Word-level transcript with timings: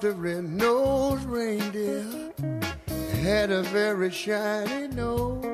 the 0.00 0.12
red-nosed 0.12 1.24
reindeer 1.24 2.32
had 3.22 3.50
a 3.50 3.62
very 3.62 4.10
shiny 4.10 4.88
nose. 4.88 5.44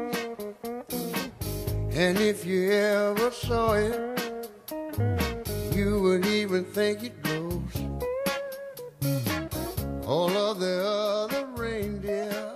And 1.93 2.19
if 2.19 2.45
you 2.47 2.71
ever 2.73 3.31
saw 3.31 3.75
it, 3.75 4.21
you 5.73 6.01
would 6.03 6.27
even 6.27 6.65
think 6.65 7.03
it 7.05 7.23
glows. 7.23 7.77
All 10.07 10.37
of 10.37 10.61
the 10.61 10.85
other 10.85 11.47
reindeer 11.57 12.55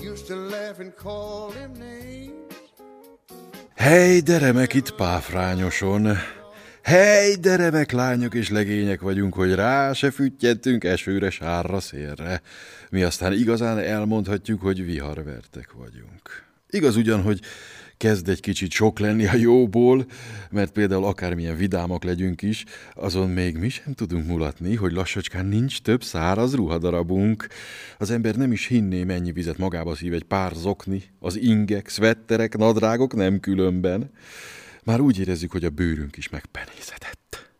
used 0.00 0.26
to 0.28 0.36
laugh 0.36 0.80
and 0.80 0.94
call 0.96 1.50
him 1.50 1.74
names. 1.74 2.32
Hely, 3.76 4.20
de 4.22 4.66
itt 4.74 4.96
páfrányoson! 4.96 6.35
Hely, 6.86 7.34
de 7.34 7.56
remek 7.56 7.92
lányok 7.92 8.34
és 8.34 8.50
legények 8.50 9.00
vagyunk, 9.00 9.34
hogy 9.34 9.54
rá 9.54 9.92
se 9.92 10.10
füttyentünk 10.10 10.84
esőre, 10.84 11.30
sárra, 11.30 11.80
szélre. 11.80 12.42
Mi 12.90 13.02
aztán 13.02 13.32
igazán 13.32 13.78
elmondhatjuk, 13.78 14.60
hogy 14.60 14.84
viharvertek 14.84 15.72
vagyunk. 15.72 16.44
Igaz 16.70 16.96
ugyan, 16.96 17.22
hogy 17.22 17.40
kezd 17.96 18.28
egy 18.28 18.40
kicsit 18.40 18.70
sok 18.70 18.98
lenni 18.98 19.26
a 19.26 19.34
jóból, 19.36 20.06
mert 20.50 20.72
például 20.72 21.04
akármilyen 21.04 21.56
vidámak 21.56 22.04
legyünk 22.04 22.42
is, 22.42 22.64
azon 22.94 23.28
még 23.28 23.56
mi 23.56 23.68
sem 23.68 23.92
tudunk 23.92 24.26
mulatni, 24.26 24.74
hogy 24.74 24.92
lassacskán 24.92 25.46
nincs 25.46 25.80
több 25.80 26.02
száraz 26.02 26.54
ruhadarabunk. 26.54 27.46
Az 27.98 28.10
ember 28.10 28.34
nem 28.34 28.52
is 28.52 28.66
hinné, 28.66 29.04
mennyi 29.04 29.32
vizet 29.32 29.58
magába 29.58 29.94
szív 29.94 30.12
egy 30.12 30.24
pár 30.24 30.52
zokni, 30.54 31.02
az 31.18 31.36
ingek, 31.36 31.88
szvetterek, 31.88 32.56
nadrágok 32.56 33.14
nem 33.14 33.40
különben. 33.40 34.10
Már 34.86 35.00
úgy 35.00 35.18
érezzük, 35.18 35.52
hogy 35.52 35.64
a 35.64 35.70
bőrünk 35.70 36.16
is 36.16 36.28
megpenészedett. 36.28 37.50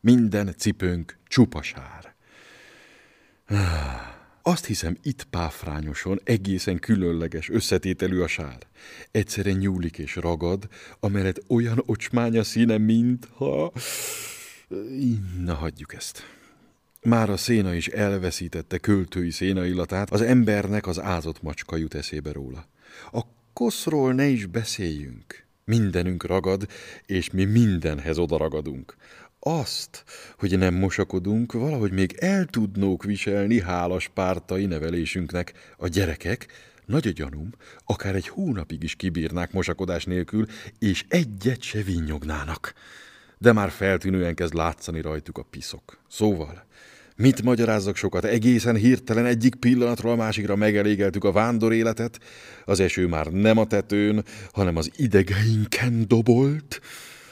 Minden 0.00 0.54
cipőnk 0.56 1.18
csupasár. 1.28 2.14
Azt 4.42 4.66
hiszem, 4.66 4.96
itt 5.02 5.24
páfrányoson 5.24 6.20
egészen 6.24 6.78
különleges 6.78 7.48
összetételű 7.48 8.20
a 8.20 8.26
sár. 8.26 8.58
Egyszerűen 9.10 9.56
nyúlik 9.56 9.98
és 9.98 10.16
ragad, 10.16 10.68
amellett 11.00 11.42
olyan 11.48 11.82
ocsmánya 11.86 12.44
színe, 12.44 12.78
mintha... 12.78 13.72
Na, 15.38 15.54
hagyjuk 15.54 15.94
ezt. 15.94 16.22
Már 17.02 17.30
a 17.30 17.36
széna 17.36 17.74
is 17.74 17.88
elveszítette 17.88 18.78
költői 18.78 19.30
széna 19.30 19.64
illatát, 19.64 20.10
az 20.10 20.20
embernek 20.20 20.86
az 20.86 21.00
ázott 21.00 21.42
macska 21.42 21.76
jut 21.76 21.94
eszébe 21.94 22.32
róla. 22.32 22.68
A 23.12 23.20
koszról 23.52 24.12
ne 24.12 24.26
is 24.26 24.46
beszéljünk. 24.46 25.45
Mindenünk 25.70 26.24
ragad, 26.26 26.66
és 27.06 27.30
mi 27.30 27.44
mindenhez 27.44 28.18
odaragadunk. 28.18 28.96
Azt, 29.38 30.04
hogy 30.38 30.58
nem 30.58 30.74
mosakodunk, 30.74 31.52
valahogy 31.52 31.92
még 31.92 32.16
el 32.20 32.44
tudnók 32.44 33.04
viselni 33.04 33.60
hálas 33.60 34.08
pártai 34.08 34.66
nevelésünknek. 34.66 35.74
A 35.76 35.88
gyerekek, 35.88 36.46
nagy 36.84 37.06
a 37.06 37.10
gyanúm, 37.10 37.50
akár 37.84 38.14
egy 38.14 38.28
hónapig 38.28 38.82
is 38.82 38.94
kibírnák 38.94 39.52
mosakodás 39.52 40.04
nélkül, 40.04 40.46
és 40.78 41.04
egyet 41.08 41.62
se 41.62 41.82
vinnyognának. 41.82 42.74
De 43.38 43.52
már 43.52 43.70
feltűnően 43.70 44.34
kezd 44.34 44.54
látszani 44.54 45.00
rajtuk 45.00 45.38
a 45.38 45.46
piszok. 45.50 45.98
Szóval, 46.08 46.66
Mit 47.18 47.42
magyarázzak 47.42 47.96
sokat? 47.96 48.24
Egészen 48.24 48.76
hirtelen 48.76 49.26
egyik 49.26 49.54
pillanatról 49.54 50.12
a 50.12 50.16
másikra 50.16 50.56
megelégeltük 50.56 51.24
a 51.24 51.32
vándor 51.32 51.72
életet. 51.72 52.20
Az 52.64 52.80
eső 52.80 53.06
már 53.06 53.26
nem 53.26 53.58
a 53.58 53.66
tetőn, 53.66 54.24
hanem 54.52 54.76
az 54.76 54.90
idegeinken 54.96 56.04
dobolt. 56.08 56.80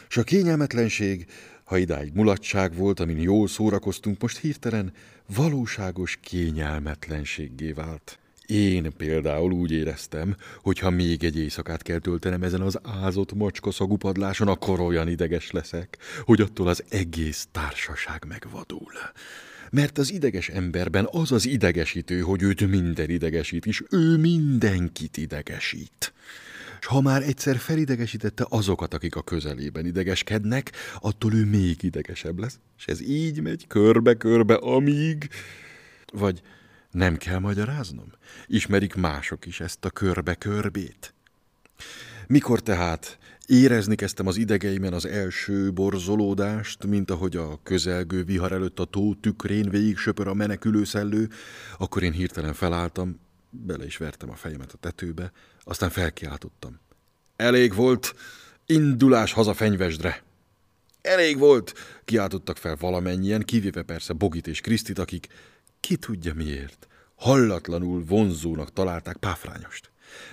És 0.09 0.17
a 0.17 0.23
kényelmetlenség, 0.23 1.27
ha 1.65 1.79
idáig 1.79 2.13
mulatság 2.15 2.75
volt, 2.75 3.01
amin 3.01 3.19
jól 3.19 3.49
szórakoztunk, 3.49 4.21
most 4.21 4.39
hirtelen 4.39 4.93
valóságos 5.37 6.19
kényelmetlenséggé 6.23 7.73
vált. 7.73 8.19
Én 8.47 8.93
például 8.97 9.53
úgy 9.53 9.73
éreztem, 9.73 10.37
hogy 10.63 10.79
ha 10.79 10.91
még 10.91 11.25
egy 11.25 11.39
éjszakát 11.39 11.83
kell 11.83 11.99
töltenem 11.99 12.43
ezen 12.43 12.61
az 12.61 12.79
ázott 13.03 13.35
macska 13.35 13.71
szagú 13.71 13.97
padláson, 13.97 14.49
akkor 14.49 14.81
olyan 14.81 15.09
ideges 15.09 15.51
leszek, 15.51 15.99
hogy 16.25 16.41
attól 16.41 16.69
az 16.69 16.85
egész 16.89 17.49
társaság 17.53 18.25
megvadul 18.29 18.93
mert 19.71 19.99
az 19.99 20.13
ideges 20.13 20.49
emberben 20.49 21.09
az 21.11 21.33
az 21.33 21.47
idegesítő, 21.47 22.21
hogy 22.21 22.43
őt 22.43 22.69
minden 22.69 23.11
idegesít, 23.11 23.67
és 23.67 23.83
ő 23.91 24.17
mindenkit 24.17 25.17
idegesít. 25.17 26.13
És 26.81 26.87
ha 26.87 27.01
már 27.01 27.23
egyszer 27.23 27.57
felidegesítette 27.57 28.47
azokat, 28.49 28.95
akik 28.95 29.17
a 29.17 29.23
közelében 29.23 29.87
idegeskednek, 29.87 30.73
attól 31.01 31.35
ő 31.35 31.45
még 31.45 31.83
idegesebb 31.83 32.39
lesz, 32.39 32.59
és 32.79 32.87
ez 32.87 33.01
így 33.01 33.41
megy 33.41 33.67
körbe-körbe, 33.67 34.55
amíg... 34.55 35.29
Vagy 36.13 36.43
nem 36.91 37.17
kell 37.17 37.39
magyaráznom? 37.39 38.13
Ismerik 38.47 38.95
mások 38.95 39.47
is 39.47 39.61
ezt 39.61 39.85
a 39.85 39.91
körbe-körbét? 39.91 41.15
Mikor 42.27 42.61
tehát 42.61 43.19
Érezni 43.47 43.95
kezdtem 43.95 44.27
az 44.27 44.37
idegeimen 44.37 44.93
az 44.93 45.07
első 45.07 45.73
borzolódást, 45.73 46.87
mint 46.87 47.11
ahogy 47.11 47.37
a 47.37 47.61
közelgő 47.63 48.25
vihar 48.25 48.53
előtt 48.53 48.79
a 48.79 48.85
tó 48.85 49.15
tükrén 49.15 49.71
végig 49.71 49.97
söpör 49.97 50.29
a 50.29 50.35
menekülő 50.35 50.85
szellő, 50.85 51.29
akkor 51.79 52.03
én 52.03 52.13
hirtelen 52.13 52.55
felálltam, 52.55 53.21
bele 53.51 53.85
is 53.85 53.97
vertem 53.97 54.31
a 54.31 54.35
fejemet 54.35 54.73
a 54.73 54.77
tetőbe, 54.77 55.33
aztán 55.61 55.91
felkiáltottam. 55.91 56.81
Elég 57.37 57.75
volt, 57.75 58.15
indulás 58.67 59.33
haza 59.33 59.55
fenyvesdre! 59.55 60.23
Elég 61.01 61.39
volt, 61.39 61.73
kiáltottak 62.05 62.57
fel 62.57 62.77
valamennyien, 62.81 63.43
kivéve 63.43 63.83
persze 63.83 64.13
Bogit 64.13 64.47
és 64.47 64.61
Krisztit, 64.61 64.99
akik, 64.99 65.27
ki 65.81 65.97
tudja 65.97 66.35
miért, 66.35 66.89
hallatlanul 67.15 68.05
vonzónak 68.05 68.73
találták 68.73 69.17
páfrányost. 69.17 69.91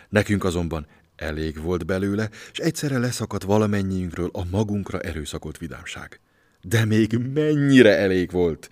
Nekünk 0.10 0.44
azonban 0.44 0.88
Elég 1.22 1.62
volt 1.62 1.86
belőle, 1.86 2.30
és 2.52 2.58
egyszerre 2.60 2.98
leszakadt 2.98 3.44
valamennyiünkről 3.44 4.30
a 4.34 4.44
magunkra 4.52 5.00
erőszakolt 5.00 5.58
vidámság. 5.58 6.20
De 6.62 6.86
még 6.86 7.18
mennyire 7.34 7.98
elég 7.98 8.32
volt! 8.32 8.70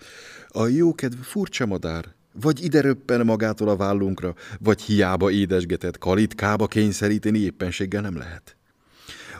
A 0.48 0.66
jókedv 0.66 1.18
furcsa 1.20 1.66
madár, 1.66 2.04
vagy 2.32 2.64
ide 2.64 2.80
röppen 2.80 3.24
magától 3.26 3.68
a 3.68 3.76
vállunkra, 3.76 4.34
vagy 4.60 4.82
hiába 4.82 5.30
édesgetett 5.30 5.98
kalitkába 5.98 6.66
kényszeríteni 6.66 7.38
éppenséggel 7.38 8.02
nem 8.02 8.16
lehet. 8.16 8.56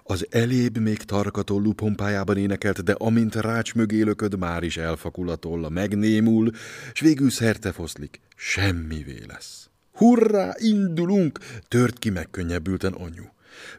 Az 0.03 0.27
elébb 0.31 0.78
még 0.78 0.98
tarkatollú 0.98 1.72
pompájában 1.72 2.37
énekelt, 2.37 2.84
de 2.84 2.92
amint 2.92 3.34
rács 3.34 3.75
mögé 3.75 4.00
lököd, 4.00 4.38
már 4.38 4.62
is 4.62 4.77
elfakul 4.77 5.28
a 5.28 5.37
tolla, 5.37 5.69
megnémul, 5.69 6.50
s 6.92 7.00
végül 7.00 7.31
szerte 7.31 7.72
foszlik, 7.72 8.21
semmivé 8.37 9.22
lesz. 9.28 9.70
Hurrá, 10.00 10.55
indulunk! 10.59 11.38
Tört 11.69 11.99
ki 11.99 12.11
megkönnyebbülten 12.11 12.93
anyu. 12.93 13.25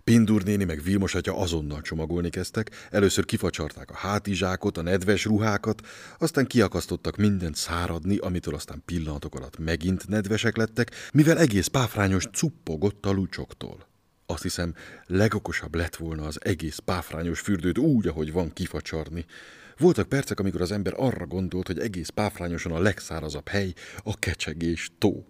Pindur 0.04 0.44
néni 0.44 0.64
meg 0.64 0.84
Vilmos 0.84 1.16
atya 1.16 1.38
azonnal 1.38 1.82
csomagolni 1.82 2.30
kezdtek, 2.30 2.88
először 2.90 3.26
kifacsarták 3.26 3.90
a 3.90 3.96
hátizsákot, 3.96 4.78
a 4.78 4.82
nedves 4.82 5.26
ruhákat, 5.26 5.82
aztán 6.18 6.48
kiakasztottak 6.48 7.18
mindent 7.18 7.56
száradni, 7.56 8.18
amitől 8.18 8.54
aztán 8.54 8.82
pillanatok 8.86 9.36
alatt 9.36 9.58
megint 9.58 10.08
nedvesek 10.08 10.58
lettek, 10.58 10.92
mivel 11.14 11.38
egész 11.38 11.68
páfrányos 11.68 12.26
cuppogott 12.34 13.06
a 13.06 13.12
lucsoktól. 13.12 13.88
Azt 14.26 14.44
hiszem, 14.44 14.74
legokosabb 15.06 15.76
lett 15.76 15.96
volna 15.96 16.26
az 16.26 16.38
egész 16.44 16.78
páfrányos 16.78 17.40
fürdőt 17.40 17.78
úgy, 17.78 18.08
ahogy 18.08 18.32
van 18.32 18.54
kifacsarni. 18.54 19.26
Voltak 19.78 20.10
percek, 20.10 20.40
amikor 20.40 20.62
az 20.62 20.72
ember 20.72 20.94
arra 20.98 21.26
gondolt, 21.26 21.68
hogy 21.68 21.80
egész 21.80 22.10
páfrányosan 22.10 22.72
a 22.72 22.80
legszárazabb 22.80 23.48
hely 23.48 23.74
a 24.04 24.20
kecsegés 24.20 24.92
tó. 24.98 25.26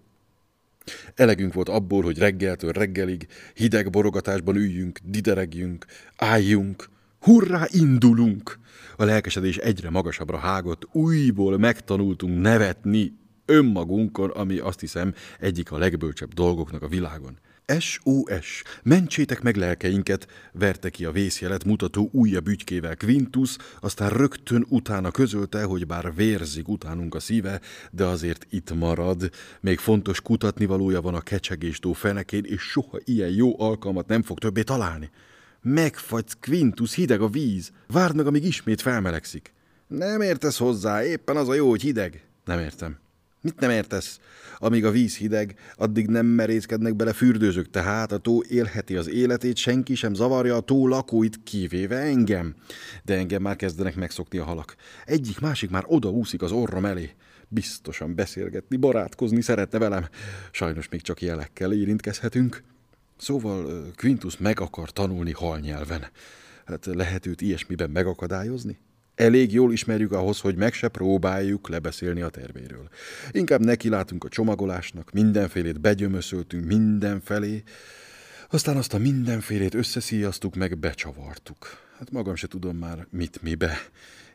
Elegünk 1.15 1.53
volt 1.53 1.69
abból, 1.69 2.03
hogy 2.03 2.17
reggeltől 2.17 2.71
reggelig 2.71 3.27
hideg 3.53 3.89
borogatásban 3.89 4.55
üljünk, 4.55 4.99
dideregjünk, 5.03 5.85
álljunk, 6.15 6.89
hurrá, 7.19 7.65
indulunk! 7.69 8.59
A 8.95 9.03
lelkesedés 9.03 9.57
egyre 9.57 9.89
magasabbra 9.89 10.37
hágott, 10.37 10.87
újból 10.91 11.57
megtanultunk 11.57 12.41
nevetni 12.41 13.13
önmagunkon, 13.45 14.29
ami 14.29 14.57
azt 14.57 14.79
hiszem 14.79 15.13
egyik 15.39 15.71
a 15.71 15.77
legbölcsebb 15.77 16.33
dolgoknak 16.33 16.81
a 16.81 16.87
világon. 16.87 17.39
SOS, 17.79 18.63
mentsétek 18.83 19.41
meg 19.41 19.55
lelkeinket, 19.55 20.27
verte 20.51 20.89
ki 20.89 21.05
a 21.05 21.11
vészjelet 21.11 21.63
mutató 21.63 22.09
újabb 22.13 22.47
ügykével 22.47 22.95
Quintus, 22.95 23.55
aztán 23.79 24.09
rögtön 24.09 24.65
utána 24.69 25.11
közölte, 25.11 25.63
hogy 25.63 25.87
bár 25.87 26.15
vérzik 26.15 26.67
utánunk 26.67 27.15
a 27.15 27.19
szíve, 27.19 27.61
de 27.91 28.05
azért 28.05 28.45
itt 28.49 28.73
marad. 28.73 29.29
Még 29.59 29.79
fontos 29.79 30.21
kutatni 30.21 30.65
valója 30.65 31.01
van 31.01 31.15
a 31.15 31.21
kecsegéstó 31.21 31.93
fenekén, 31.93 32.43
és 32.43 32.61
soha 32.61 32.97
ilyen 33.03 33.29
jó 33.29 33.61
alkalmat 33.61 34.07
nem 34.07 34.23
fog 34.23 34.39
többé 34.39 34.61
találni. 34.61 35.09
Megfagysz, 35.61 36.37
Quintus, 36.39 36.93
hideg 36.93 37.21
a 37.21 37.27
víz. 37.27 37.71
Várd 37.87 38.15
meg, 38.15 38.27
amíg 38.27 38.45
ismét 38.45 38.81
felmelegszik. 38.81 39.53
Nem 39.87 40.21
értesz 40.21 40.57
hozzá, 40.57 41.05
éppen 41.05 41.37
az 41.37 41.49
a 41.49 41.53
jó, 41.53 41.69
hogy 41.69 41.81
hideg. 41.81 42.25
Nem 42.45 42.59
értem. 42.59 42.99
Mit 43.41 43.59
nem 43.59 43.69
értesz? 43.69 44.19
Amíg 44.57 44.85
a 44.85 44.91
víz 44.91 45.17
hideg, 45.17 45.55
addig 45.75 46.07
nem 46.07 46.25
merészkednek 46.25 46.95
bele 46.95 47.13
fürdőzők, 47.13 47.69
tehát 47.69 48.11
a 48.11 48.17
tó 48.17 48.43
élheti 48.43 48.95
az 48.95 49.09
életét, 49.09 49.55
senki 49.55 49.95
sem 49.95 50.13
zavarja 50.13 50.55
a 50.55 50.61
tó 50.61 50.87
lakóit, 50.87 51.43
kivéve 51.43 51.97
engem. 51.97 52.55
De 53.03 53.15
engem 53.15 53.41
már 53.41 53.55
kezdenek 53.55 53.95
megszokni 53.95 54.37
a 54.37 54.43
halak. 54.43 54.75
Egyik 55.05 55.39
másik 55.39 55.69
már 55.69 55.83
oda 55.87 56.09
úszik 56.09 56.41
az 56.41 56.51
orrom 56.51 56.85
elé. 56.85 57.09
biztosan 57.47 58.15
beszélgetni, 58.15 58.77
barátkozni 58.77 59.41
szeretne 59.41 59.77
velem. 59.77 60.07
Sajnos 60.51 60.89
még 60.89 61.01
csak 61.01 61.21
jelekkel 61.21 61.73
érintkezhetünk. 61.73 62.63
Szóval 63.17 63.85
Quintus 63.95 64.37
meg 64.37 64.59
akar 64.59 64.91
tanulni 64.91 65.31
halnyelven. 65.31 66.05
Hát 66.65 66.85
lehet 66.85 67.25
őt 67.25 67.41
ilyesmiben 67.41 67.89
megakadályozni? 67.89 68.79
Elég 69.21 69.53
jól 69.53 69.73
ismerjük 69.73 70.11
ahhoz, 70.11 70.39
hogy 70.39 70.55
meg 70.55 70.73
se 70.73 70.87
próbáljuk 70.87 71.69
lebeszélni 71.69 72.21
a 72.21 72.29
tervéről. 72.29 72.89
Inkább 73.31 73.61
neki 73.61 73.89
látunk 73.89 74.23
a 74.23 74.29
csomagolásnak, 74.29 75.11
mindenfélét 75.11 75.79
begyömöszöltünk 75.79 76.65
mindenfelé, 76.65 77.63
aztán 78.49 78.77
azt 78.77 78.93
a 78.93 78.97
mindenfélét 78.97 79.73
összeszíjaztuk, 79.73 80.55
meg 80.55 80.77
becsavartuk. 80.77 81.67
Hát 81.97 82.11
magam 82.11 82.35
se 82.35 82.47
tudom 82.47 82.77
már, 82.77 83.07
mit 83.09 83.41
mibe. 83.41 83.77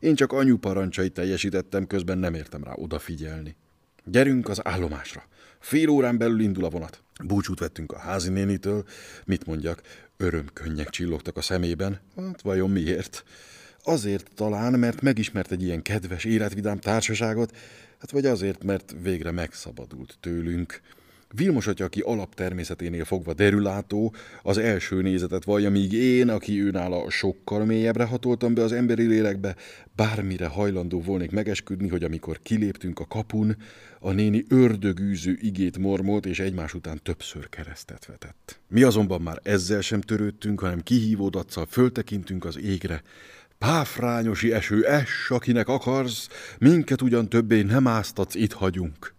Én 0.01 0.15
csak 0.15 0.33
anyu 0.33 0.57
parancsait 0.57 1.13
teljesítettem, 1.13 1.87
közben 1.87 2.19
nem 2.19 2.35
értem 2.35 2.65
rá 2.65 2.73
odafigyelni. 2.75 3.57
Gyerünk 4.05 4.49
az 4.49 4.67
állomásra. 4.67 5.29
Fél 5.61 5.89
órán 5.89 6.19
belül 6.19 6.41
indul 6.41 6.65
a 6.65 6.71
vonat. 6.71 7.03
Búcsút 7.25 7.59
vettünk 7.59 7.93
a 7.93 7.99
házi 7.99 8.31
nénitől. 8.31 8.85
Mit 9.25 9.47
mondjak, 9.47 9.83
örömkönnyek 10.17 10.89
csillogtak 10.89 11.37
a 11.37 11.43
szemében. 11.43 12.01
Hát 12.17 12.43
vajon 12.43 12.71
miért? 12.71 13.25
Azért 13.89 14.31
talán, 14.35 14.79
mert 14.79 15.01
megismert 15.01 15.53
egy 15.53 15.63
ilyen 15.63 15.83
kedves, 15.83 16.25
életvidám 16.25 16.79
társaságot, 16.79 17.57
hát 17.99 18.11
vagy 18.11 18.27
azért, 18.27 18.65
mert 18.65 18.95
végre 19.03 19.31
megszabadult 19.31 20.17
tőlünk. 20.21 20.81
Vilmos 21.35 21.67
atya, 21.67 21.85
aki 21.85 22.01
alaptermészeténél 22.01 23.05
fogva 23.05 23.35
derülátó, 23.35 24.15
az 24.43 24.59
első 24.59 25.03
nézetet 25.03 25.45
vallja, 25.45 25.71
míg 25.71 25.93
én, 25.93 26.29
aki 26.29 26.63
őnála 26.63 27.11
sokkal 27.11 27.65
mélyebbre 27.65 28.05
hatoltam 28.05 28.55
be 28.55 28.63
az 28.63 28.73
emberi 28.73 29.07
lélekbe, 29.07 29.57
bármire 29.97 30.47
hajlandó 30.47 31.01
volnék 31.01 31.31
megesküdni, 31.31 31.89
hogy 31.89 32.05
amikor 32.05 32.41
kiléptünk 32.43 33.01
a 33.01 33.07
kapun, 33.07 33.57
a 34.01 34.13
néni 34.13 34.45
ördögűző 34.49 35.39
igét 35.41 35.79
mormolt, 35.79 36.27
és 36.27 36.39
egymás 36.39 36.75
után 36.75 37.01
többször 37.03 37.49
keresztet 37.49 38.07
vetett. 38.07 38.61
Mi 38.69 38.83
azonban 38.83 39.21
már 39.21 39.41
ezzel 39.43 39.81
sem 39.81 40.01
törődtünk, 40.01 40.61
hanem 40.61 40.83
kihívódatszal 40.83 41.67
föltekintünk 41.67 42.45
az 42.45 42.59
égre, 42.59 43.03
Páfrányosi 43.59 44.53
eső, 44.53 44.87
es, 44.87 45.31
akinek 45.31 45.69
akarsz, 45.69 46.29
minket 46.59 47.03
ugyan 47.03 47.29
többé 47.29 47.63
nem 47.63 47.87
áztatsz, 47.87 48.35
itt 48.35 48.53
hagyunk. 48.53 49.15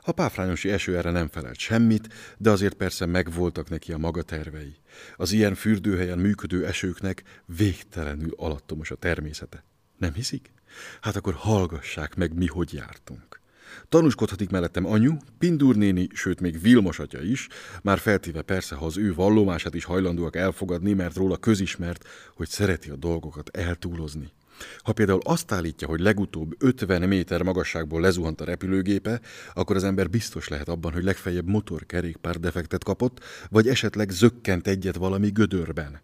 A 0.00 0.12
páfrányosi 0.12 0.70
eső 0.70 0.96
erre 0.96 1.10
nem 1.10 1.28
felelt 1.28 1.58
semmit, 1.58 2.08
de 2.38 2.50
azért 2.50 2.74
persze 2.74 3.06
megvoltak 3.06 3.68
neki 3.68 3.92
a 3.92 3.98
maga 3.98 4.22
tervei. 4.22 4.76
Az 5.16 5.32
ilyen 5.32 5.54
fürdőhelyen 5.54 6.18
működő 6.18 6.66
esőknek 6.66 7.22
végtelenül 7.44 8.34
alattomos 8.36 8.90
a 8.90 8.94
természete. 8.94 9.64
Nem 9.98 10.12
hiszik? 10.12 10.52
Hát 11.00 11.16
akkor 11.16 11.34
hallgassák 11.34 12.14
meg, 12.14 12.34
mi 12.34 12.46
hogy 12.46 12.72
jártunk. 12.72 13.40
Tanúskodhatik 13.88 14.50
mellettem 14.50 14.86
anyu, 14.86 15.16
Pindur 15.38 15.76
néni, 15.76 16.08
sőt 16.14 16.40
még 16.40 16.60
Vilmos 16.60 16.98
atya 16.98 17.22
is, 17.22 17.48
már 17.82 17.98
feltéve 17.98 18.42
persze, 18.42 18.74
ha 18.74 18.84
az 18.84 18.98
ő 18.98 19.14
vallomását 19.14 19.74
is 19.74 19.84
hajlandóak 19.84 20.36
elfogadni, 20.36 20.92
mert 20.92 21.16
róla 21.16 21.36
közismert, 21.36 22.08
hogy 22.34 22.48
szereti 22.48 22.90
a 22.90 22.96
dolgokat 22.96 23.56
eltúlozni. 23.56 24.32
Ha 24.78 24.92
például 24.92 25.20
azt 25.24 25.52
állítja, 25.52 25.88
hogy 25.88 26.00
legutóbb 26.00 26.54
50 26.58 27.08
méter 27.08 27.42
magasságból 27.42 28.00
lezuhant 28.00 28.40
a 28.40 28.44
repülőgépe, 28.44 29.20
akkor 29.54 29.76
az 29.76 29.84
ember 29.84 30.10
biztos 30.10 30.48
lehet 30.48 30.68
abban, 30.68 30.92
hogy 30.92 31.04
legfeljebb 31.04 31.48
motorkerékpár 31.48 32.40
defektet 32.40 32.84
kapott, 32.84 33.24
vagy 33.50 33.68
esetleg 33.68 34.10
zökkent 34.10 34.66
egyet 34.66 34.96
valami 34.96 35.28
gödörben. 35.28 36.00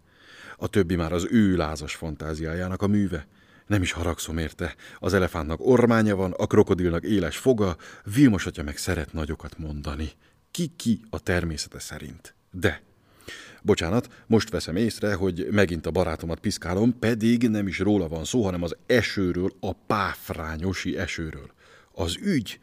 A 0.57 0.69
többi 0.69 0.97
már 0.97 1.13
az 1.13 1.27
ő 1.31 1.57
lázas 1.57 1.95
fantáziájának 1.95 2.83
a 2.83 2.87
műve. 2.87 3.27
Nem 3.73 3.83
is 3.83 3.93
haragszom 3.93 4.39
érte. 4.39 4.75
Az 4.99 5.15
elefántnak 5.15 5.61
ormánya 5.61 6.17
van, 6.17 6.33
a 6.33 6.47
krokodilnak 6.47 7.05
éles 7.05 7.37
foga, 7.37 7.77
Vilmos 8.15 8.47
atya 8.47 8.63
meg 8.63 8.77
szeret 8.77 9.13
nagyokat 9.13 9.59
mondani. 9.59 10.11
Ki-ki 10.51 11.01
a 11.11 11.21
természete 11.21 11.79
szerint. 11.79 12.35
De 12.51 12.83
Bocsánat, 13.63 14.25
most 14.27 14.51
veszem 14.51 14.77
észre, 14.77 15.15
hogy 15.15 15.49
megint 15.51 15.87
a 15.87 15.91
barátomat 15.91 16.41
piszkálom, 16.41 16.99
pedig 16.99 17.49
nem 17.49 17.67
is 17.67 17.79
róla 17.79 18.09
van 18.09 18.25
szó, 18.25 18.45
hanem 18.45 18.63
az 18.63 18.77
esőről, 18.87 19.53
a 19.61 19.73
páfrányosi 19.73 20.99
esőről. 20.99 21.51
Az 21.93 22.17
ügy, 22.23 22.59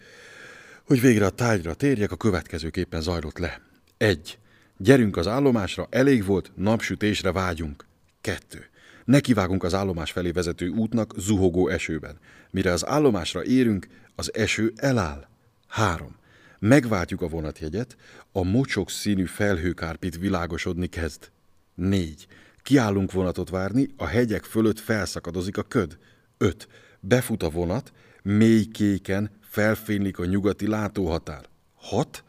hogy 0.85 1.01
végre 1.01 1.25
a 1.25 1.29
tájra 1.29 1.73
térjek, 1.73 2.11
a 2.11 2.15
következőképpen 2.15 3.01
zajlott 3.01 3.38
le. 3.38 3.61
Egy. 3.97 4.38
Gyerünk 4.77 5.17
az 5.17 5.27
állomásra, 5.27 5.88
elég 5.89 6.25
volt, 6.25 6.51
napsütésre 6.56 7.31
vágyunk. 7.31 7.85
Kettő. 8.21 8.69
Nekivágunk 9.09 9.63
az 9.63 9.73
állomás 9.73 10.11
felé 10.11 10.31
vezető 10.31 10.67
útnak 10.67 11.13
zuhogó 11.17 11.67
esőben. 11.67 12.19
Mire 12.51 12.71
az 12.71 12.85
állomásra 12.85 13.44
érünk, 13.44 13.88
az 14.15 14.33
eső 14.33 14.73
eláll. 14.75 15.27
Három. 15.67 16.15
Megváltjuk 16.59 17.21
a 17.21 17.27
vonatjegyet, 17.27 17.97
a 18.31 18.44
mocsok 18.44 18.89
színű 18.89 19.25
felhőkárpit 19.25 20.17
világosodni 20.17 20.88
kezd. 20.88 21.31
Négy. 21.75 22.27
Kiállunk 22.61 23.11
vonatot 23.11 23.50
várni, 23.50 23.88
a 23.97 24.06
hegyek 24.06 24.44
fölött 24.44 24.79
felszakadozik 24.79 25.57
a 25.57 25.63
köd. 25.63 25.97
Öt. 26.38 26.67
Befut 27.00 27.44
a 27.44 27.50
vonat, 27.50 27.91
mély 28.23 28.65
kéken 28.65 29.31
felfénylik 29.41 30.19
a 30.19 30.25
nyugati 30.25 30.67
látóhatár. 30.67 31.45
Hat. 31.75 32.23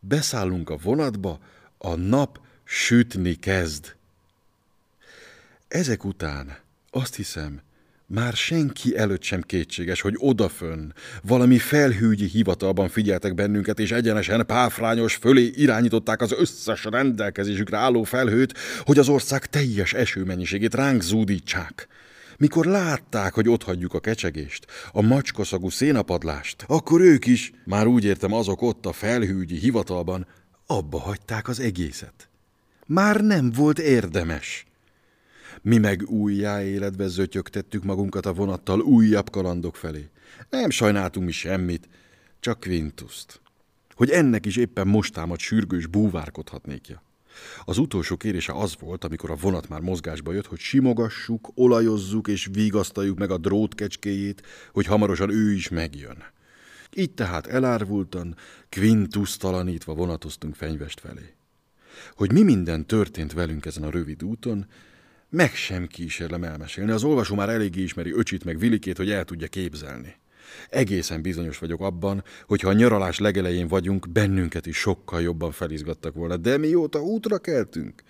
Beszállunk 0.00 0.70
a 0.70 0.76
vonatba, 0.76 1.38
a 1.78 1.94
nap 1.94 2.40
sütni 2.64 3.34
kezd. 3.34 3.95
Ezek 5.68 6.04
után 6.04 6.56
azt 6.90 7.14
hiszem, 7.14 7.60
már 8.06 8.32
senki 8.32 8.96
előtt 8.96 9.22
sem 9.22 9.40
kétséges, 9.40 10.00
hogy 10.00 10.14
odafönn, 10.18 10.92
valami 11.22 11.58
felhűgyi 11.58 12.26
hivatalban 12.26 12.88
figyeltek 12.88 13.34
bennünket, 13.34 13.78
és 13.78 13.90
egyenesen 13.92 14.46
páfrányos 14.46 15.14
fölé 15.14 15.50
irányították 15.54 16.20
az 16.20 16.32
összes 16.32 16.84
rendelkezésükre 16.84 17.76
álló 17.76 18.02
felhőt, 18.02 18.58
hogy 18.84 18.98
az 18.98 19.08
ország 19.08 19.46
teljes 19.46 19.92
esőmennyiségét 19.92 20.74
ránk 20.74 21.02
zúdítsák. 21.02 21.88
Mikor 22.38 22.66
látták, 22.66 23.34
hogy 23.34 23.48
ott 23.48 23.62
hagyjuk 23.62 23.94
a 23.94 24.00
kecsegést, 24.00 24.66
a 24.92 25.02
macskaszagú 25.02 25.70
szénapadlást, 25.70 26.64
akkor 26.66 27.00
ők 27.00 27.26
is, 27.26 27.52
már 27.64 27.86
úgy 27.86 28.04
értem 28.04 28.32
azok 28.32 28.62
ott 28.62 28.86
a 28.86 28.92
felhűgyi 28.92 29.58
hivatalban, 29.58 30.26
abba 30.66 30.98
hagyták 30.98 31.48
az 31.48 31.60
egészet. 31.60 32.28
Már 32.86 33.20
nem 33.20 33.52
volt 33.52 33.78
érdemes. 33.78 34.66
Mi 35.62 35.78
meg 35.78 36.02
újjá 36.02 36.62
életbe 36.64 37.06
zötyögtettük 37.06 37.84
magunkat 37.84 38.26
a 38.26 38.32
vonattal 38.32 38.80
újabb 38.80 39.30
kalandok 39.30 39.76
felé. 39.76 40.08
Nem 40.50 40.70
sajnáltunk 40.70 41.26
mi 41.26 41.32
semmit, 41.32 41.88
csak 42.40 42.60
Quintuszt. 42.60 43.40
Hogy 43.94 44.10
ennek 44.10 44.46
is 44.46 44.56
éppen 44.56 44.86
most 44.86 45.12
támad 45.12 45.38
sürgős 45.38 45.86
búvárkodhatnékja. 45.86 47.02
Az 47.64 47.78
utolsó 47.78 48.16
kérése 48.16 48.52
az 48.52 48.76
volt, 48.80 49.04
amikor 49.04 49.30
a 49.30 49.34
vonat 49.34 49.68
már 49.68 49.80
mozgásba 49.80 50.32
jött, 50.32 50.46
hogy 50.46 50.58
simogassuk, 50.58 51.50
olajozzuk 51.54 52.28
és 52.28 52.48
vigasztaljuk 52.52 53.18
meg 53.18 53.30
a 53.30 53.38
drótkecskéjét, 53.38 54.42
hogy 54.72 54.86
hamarosan 54.86 55.30
ő 55.30 55.52
is 55.52 55.68
megjön. 55.68 56.24
Így 56.94 57.14
tehát 57.14 57.46
elárvultan, 57.46 58.36
talanítva 59.38 59.94
vonatoztunk 59.94 60.54
fenyvest 60.54 61.00
felé. 61.00 61.34
Hogy 62.14 62.32
mi 62.32 62.42
minden 62.42 62.86
történt 62.86 63.32
velünk 63.32 63.66
ezen 63.66 63.82
a 63.82 63.90
rövid 63.90 64.22
úton, 64.22 64.66
meg 65.36 65.54
sem 65.54 65.86
kísérlem 65.86 66.44
elmesélni. 66.44 66.90
Az 66.90 67.04
olvasó 67.04 67.34
már 67.34 67.48
eléggé 67.48 67.82
ismeri 67.82 68.12
öcsit 68.12 68.44
meg 68.44 68.58
vilikét, 68.58 68.96
hogy 68.96 69.10
el 69.10 69.24
tudja 69.24 69.46
képzelni. 69.46 70.14
Egészen 70.68 71.22
bizonyos 71.22 71.58
vagyok 71.58 71.80
abban, 71.80 72.24
hogy 72.46 72.60
ha 72.60 72.68
a 72.68 72.72
nyaralás 72.72 73.18
legelején 73.18 73.68
vagyunk, 73.68 74.08
bennünket 74.08 74.66
is 74.66 74.76
sokkal 74.76 75.22
jobban 75.22 75.52
felizgattak 75.52 76.14
volna. 76.14 76.36
De 76.36 76.56
mióta 76.56 77.02
útra 77.02 77.38
keltünk, 77.38 78.02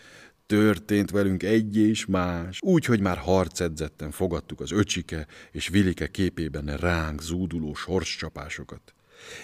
történt 0.46 1.10
velünk 1.10 1.42
egy 1.42 1.76
és 1.76 2.06
más, 2.06 2.58
úgy, 2.62 2.84
hogy 2.84 3.00
már 3.00 3.16
harcedzetten 3.16 4.10
fogadtuk 4.10 4.60
az 4.60 4.72
öcsike 4.72 5.26
és 5.52 5.68
Vilike 5.68 6.06
képében 6.06 6.76
ránk 6.76 7.22
zúduló 7.22 7.74
sorscsapásokat. 7.74 8.95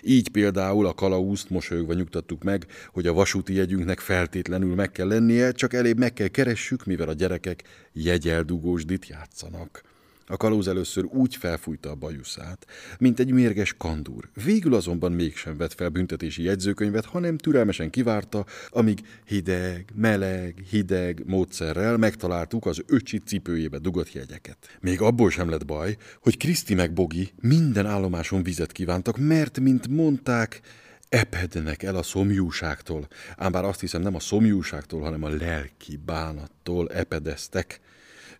Így 0.02 0.28
például 0.28 0.86
a 0.86 0.94
kalauzt 0.94 1.50
mosolyogva 1.50 1.94
nyugtattuk 1.94 2.42
meg, 2.42 2.66
hogy 2.92 3.06
a 3.06 3.12
vasúti 3.12 3.54
jegyünknek 3.54 4.00
feltétlenül 4.00 4.74
meg 4.74 4.90
kell 4.90 5.08
lennie, 5.08 5.52
csak 5.52 5.74
elébb 5.74 5.98
meg 5.98 6.12
kell 6.12 6.28
keressük, 6.28 6.84
mivel 6.84 7.08
a 7.08 7.12
gyerekek 7.12 7.62
jegyeldugósdit 7.92 9.06
játszanak. 9.06 9.91
A 10.32 10.36
kalóz 10.36 10.68
először 10.68 11.04
úgy 11.04 11.36
felfújta 11.36 11.90
a 11.90 11.94
bajuszát, 11.94 12.66
mint 12.98 13.20
egy 13.20 13.30
mérges 13.30 13.74
kandúr. 13.78 14.28
Végül 14.44 14.74
azonban 14.74 15.12
mégsem 15.12 15.56
vett 15.56 15.72
fel 15.72 15.88
büntetési 15.88 16.42
jegyzőkönyvet, 16.42 17.04
hanem 17.04 17.36
türelmesen 17.36 17.90
kivárta, 17.90 18.46
amíg 18.68 18.98
hideg, 19.26 19.84
meleg, 19.94 20.64
hideg 20.70 21.22
módszerrel 21.26 21.96
megtaláltuk 21.96 22.66
az 22.66 22.82
öcsi 22.86 23.18
cipőjébe 23.18 23.78
dugott 23.78 24.12
jegyeket. 24.12 24.78
Még 24.80 25.00
abból 25.00 25.30
sem 25.30 25.48
lett 25.48 25.64
baj, 25.64 25.96
hogy 26.20 26.36
Kriszti 26.36 26.74
meg 26.74 26.92
Bogi 26.92 27.30
minden 27.40 27.86
állomáson 27.86 28.42
vizet 28.42 28.72
kívántak, 28.72 29.18
mert, 29.18 29.60
mint 29.60 29.88
mondták, 29.88 30.60
epednek 31.08 31.82
el 31.82 31.96
a 31.96 32.02
szomjúságtól. 32.02 33.08
Ám 33.36 33.52
bár 33.52 33.64
azt 33.64 33.80
hiszem 33.80 34.02
nem 34.02 34.14
a 34.14 34.20
szomjúságtól, 34.20 35.00
hanem 35.00 35.22
a 35.22 35.28
lelki 35.28 35.98
bánattól 36.04 36.88
epedeztek. 36.90 37.80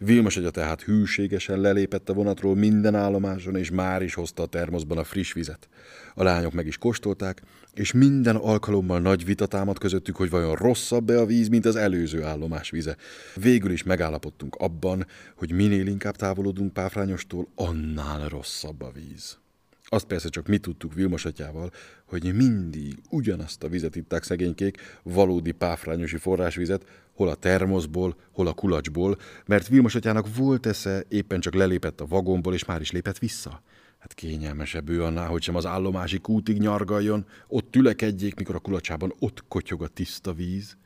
Vilmos 0.05 0.37
agya 0.37 0.51
tehát 0.51 0.83
hűségesen 0.83 1.61
lelépett 1.61 2.09
a 2.09 2.13
vonatról 2.13 2.55
minden 2.55 2.95
állomáson, 2.95 3.57
és 3.57 3.71
már 3.71 4.03
is 4.03 4.15
hozta 4.15 4.43
a 4.43 4.47
termoszban 4.47 4.99
a 4.99 5.05
friss 5.05 5.33
vizet. 5.33 5.69
A 6.15 6.23
lányok 6.23 6.53
meg 6.53 6.67
is 6.67 6.79
kóstolták, 6.79 7.43
és 7.75 7.93
minden 7.93 8.37
alkalommal 8.37 9.01
nagy 9.01 9.25
vita 9.25 9.47
támad 9.47 9.79
közöttük, 9.79 10.17
hogy 10.17 10.31
vajon 10.31 10.55
rosszabb-e 10.55 11.21
a 11.21 11.27
víz, 11.27 11.49
mint 11.49 11.65
az 11.65 11.77
előző 11.77 12.23
állomás 12.23 12.71
vize. 12.71 12.97
Végül 13.35 13.71
is 13.71 13.83
megállapodtunk 13.83 14.55
abban, 14.55 15.07
hogy 15.37 15.53
minél 15.53 15.87
inkább 15.87 16.17
távolodunk 16.17 16.73
Páfrányostól, 16.73 17.49
annál 17.55 18.29
rosszabb 18.29 18.83
a 18.83 18.93
víz. 18.95 19.41
Azt 19.93 20.07
persze 20.07 20.29
csak 20.29 20.47
mi 20.47 20.59
tudtuk 20.59 20.95
Vilmos 20.95 21.25
atyával, 21.25 21.71
hogy 22.05 22.35
mindig 22.35 22.95
ugyanazt 23.11 23.63
a 23.63 23.69
vizet 23.69 23.97
itták 23.97 24.23
szegénykék, 24.23 24.79
valódi 25.03 25.53
páfrányosi 25.53 26.17
forrásvizet, 26.17 26.85
hol 27.23 27.31
a 27.31 27.35
termoszból, 27.35 28.17
hol 28.33 28.47
a 28.47 28.53
kulacsból, 28.53 29.19
mert 29.47 29.69
Vilmos 29.69 29.95
atyának 29.95 30.37
volt 30.37 30.67
esze, 30.67 31.05
éppen 31.09 31.41
csak 31.41 31.55
lelépett 31.55 32.01
a 32.01 32.07
vagomból, 32.07 32.55
és 32.55 32.65
már 32.65 32.81
is 32.81 32.91
lépett 32.91 33.19
vissza. 33.19 33.63
Hát 33.99 34.15
kényelmesebb 34.15 34.89
ő 34.89 35.05
annál, 35.05 35.29
hogy 35.29 35.43
sem 35.43 35.55
az 35.55 35.67
állomási 35.67 36.19
kútig 36.19 36.59
nyargaljon, 36.59 37.27
ott 37.49 37.71
tülekedjék, 37.71 38.35
mikor 38.35 38.55
a 38.55 38.59
kulacsában 38.59 39.13
ott 39.19 39.45
kotyog 39.49 39.83
a 39.83 39.89
tiszta 39.89 40.33
víz. 40.33 40.77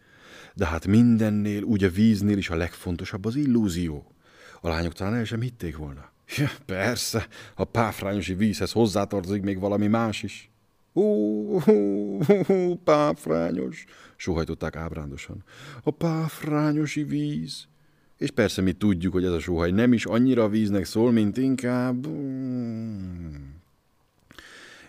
De 0.55 0.67
hát 0.67 0.87
mindennél, 0.87 1.63
úgy 1.63 1.85
a 1.85 1.91
víznél 1.91 2.39
is 2.39 2.51
a 2.51 2.57
legfontosabb 2.57 3.25
az 3.25 3.37
illúzió. 3.37 4.13
A 4.61 4.69
lányok 4.69 4.93
talán 4.93 5.15
el 5.15 5.25
sem 5.25 5.41
hitték 5.41 5.77
volna. 5.77 6.13
Ja, 6.37 6.51
persze, 6.67 7.27
a 7.55 7.65
páfrányosi 7.65 8.35
vízhez 8.35 8.73
hozzátartozik 8.73 9.43
még 9.43 9.59
valami 9.59 9.87
más 9.87 10.23
is. 10.23 10.51
Ó, 10.97 11.59
páfrányos, 12.85 13.85
sóhajtották 14.17 14.77
ábrándosan. 14.77 15.45
A 15.83 15.91
páfrányosi 15.91 17.05
víz. 17.05 17.67
És 18.17 18.31
persze 18.31 18.63
mi 18.63 18.73
tudjuk, 18.73 19.13
hogy 19.13 19.25
ez 19.25 19.33
a 19.33 19.41
sóhaj 19.41 19.71
nem 19.71 19.93
is 19.93 20.05
annyira 20.05 20.49
víznek 20.49 20.85
szól, 20.85 21.13
mint 21.13 21.37
inkább... 21.37 22.07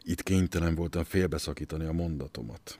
Itt 0.02 0.24
kénytelen 0.24 0.76
voltam 0.76 1.04
félbeszakítani 1.04 1.86
a 1.86 1.92
mondatomat. 1.92 2.80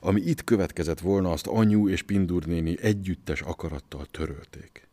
Ami 0.00 0.20
itt 0.20 0.44
következett 0.44 1.00
volna, 1.00 1.30
azt 1.30 1.46
anyu 1.46 1.88
és 1.88 2.02
Pindur 2.02 2.44
néni 2.44 2.76
együttes 2.80 3.40
akarattal 3.40 4.06
törölték. 4.10 4.88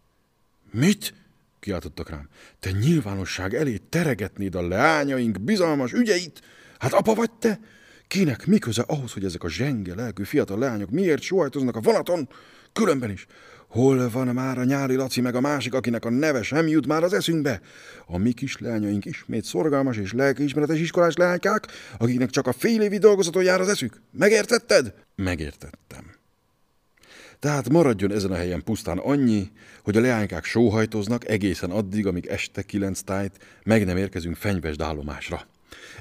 Mit? 0.71 1.13
kiáltottak 1.59 2.09
rám. 2.09 2.29
Te 2.59 2.71
nyilvánosság 2.71 3.53
elé 3.53 3.77
teregetnéd 3.89 4.55
a 4.55 4.67
leányaink 4.67 5.41
bizalmas 5.41 5.93
ügyeit? 5.93 6.41
Hát 6.79 6.93
apa 6.93 7.13
vagy 7.13 7.31
te? 7.31 7.59
Kinek 8.07 8.45
mi 8.45 8.57
köze 8.57 8.81
ahhoz, 8.81 9.13
hogy 9.13 9.25
ezek 9.25 9.43
a 9.43 9.49
zsenge 9.49 9.95
lelkű 9.95 10.23
fiatal 10.23 10.59
leányok 10.59 10.89
miért 10.89 11.21
sóhajtoznak 11.21 11.75
a 11.75 11.81
vonaton? 11.81 12.29
Különben 12.73 13.11
is. 13.11 13.25
Hol 13.67 14.09
van 14.09 14.27
már 14.27 14.57
a 14.57 14.63
nyári 14.63 14.95
Laci 14.95 15.21
meg 15.21 15.35
a 15.35 15.41
másik, 15.41 15.73
akinek 15.73 16.05
a 16.05 16.09
neve 16.09 16.41
sem 16.41 16.67
jut 16.67 16.87
már 16.87 17.03
az 17.03 17.13
eszünkbe? 17.13 17.61
A 18.05 18.17
mi 18.17 18.31
kis 18.31 18.57
leányaink 18.57 19.05
ismét 19.05 19.43
szorgalmas 19.43 19.97
és 19.97 20.13
lelkiismeretes 20.13 20.79
iskolás 20.79 21.15
leánykák, 21.15 21.67
akiknek 21.97 22.29
csak 22.29 22.47
a 22.47 22.53
fél 22.53 22.81
évi 22.81 22.97
dolgozaton 22.97 23.43
jár 23.43 23.61
az 23.61 23.67
eszük. 23.69 24.01
Megértetted? 24.11 24.93
Megértettem. 25.15 26.15
Tehát 27.39 27.69
maradjon 27.69 28.11
ezen 28.11 28.31
a 28.31 28.35
helyen 28.35 28.63
pusztán 28.63 28.97
annyi, 28.97 29.51
hogy 29.83 29.97
a 29.97 30.01
leánykák 30.01 30.43
sóhajtoznak 30.43 31.27
egészen 31.27 31.71
addig, 31.71 32.07
amíg 32.07 32.25
este 32.25 32.61
kilenc 32.61 33.01
tájt 33.01 33.37
meg 33.63 33.85
nem 33.85 33.97
érkezünk 33.97 34.35
fenyvesd 34.35 34.81
állomásra. 34.81 35.47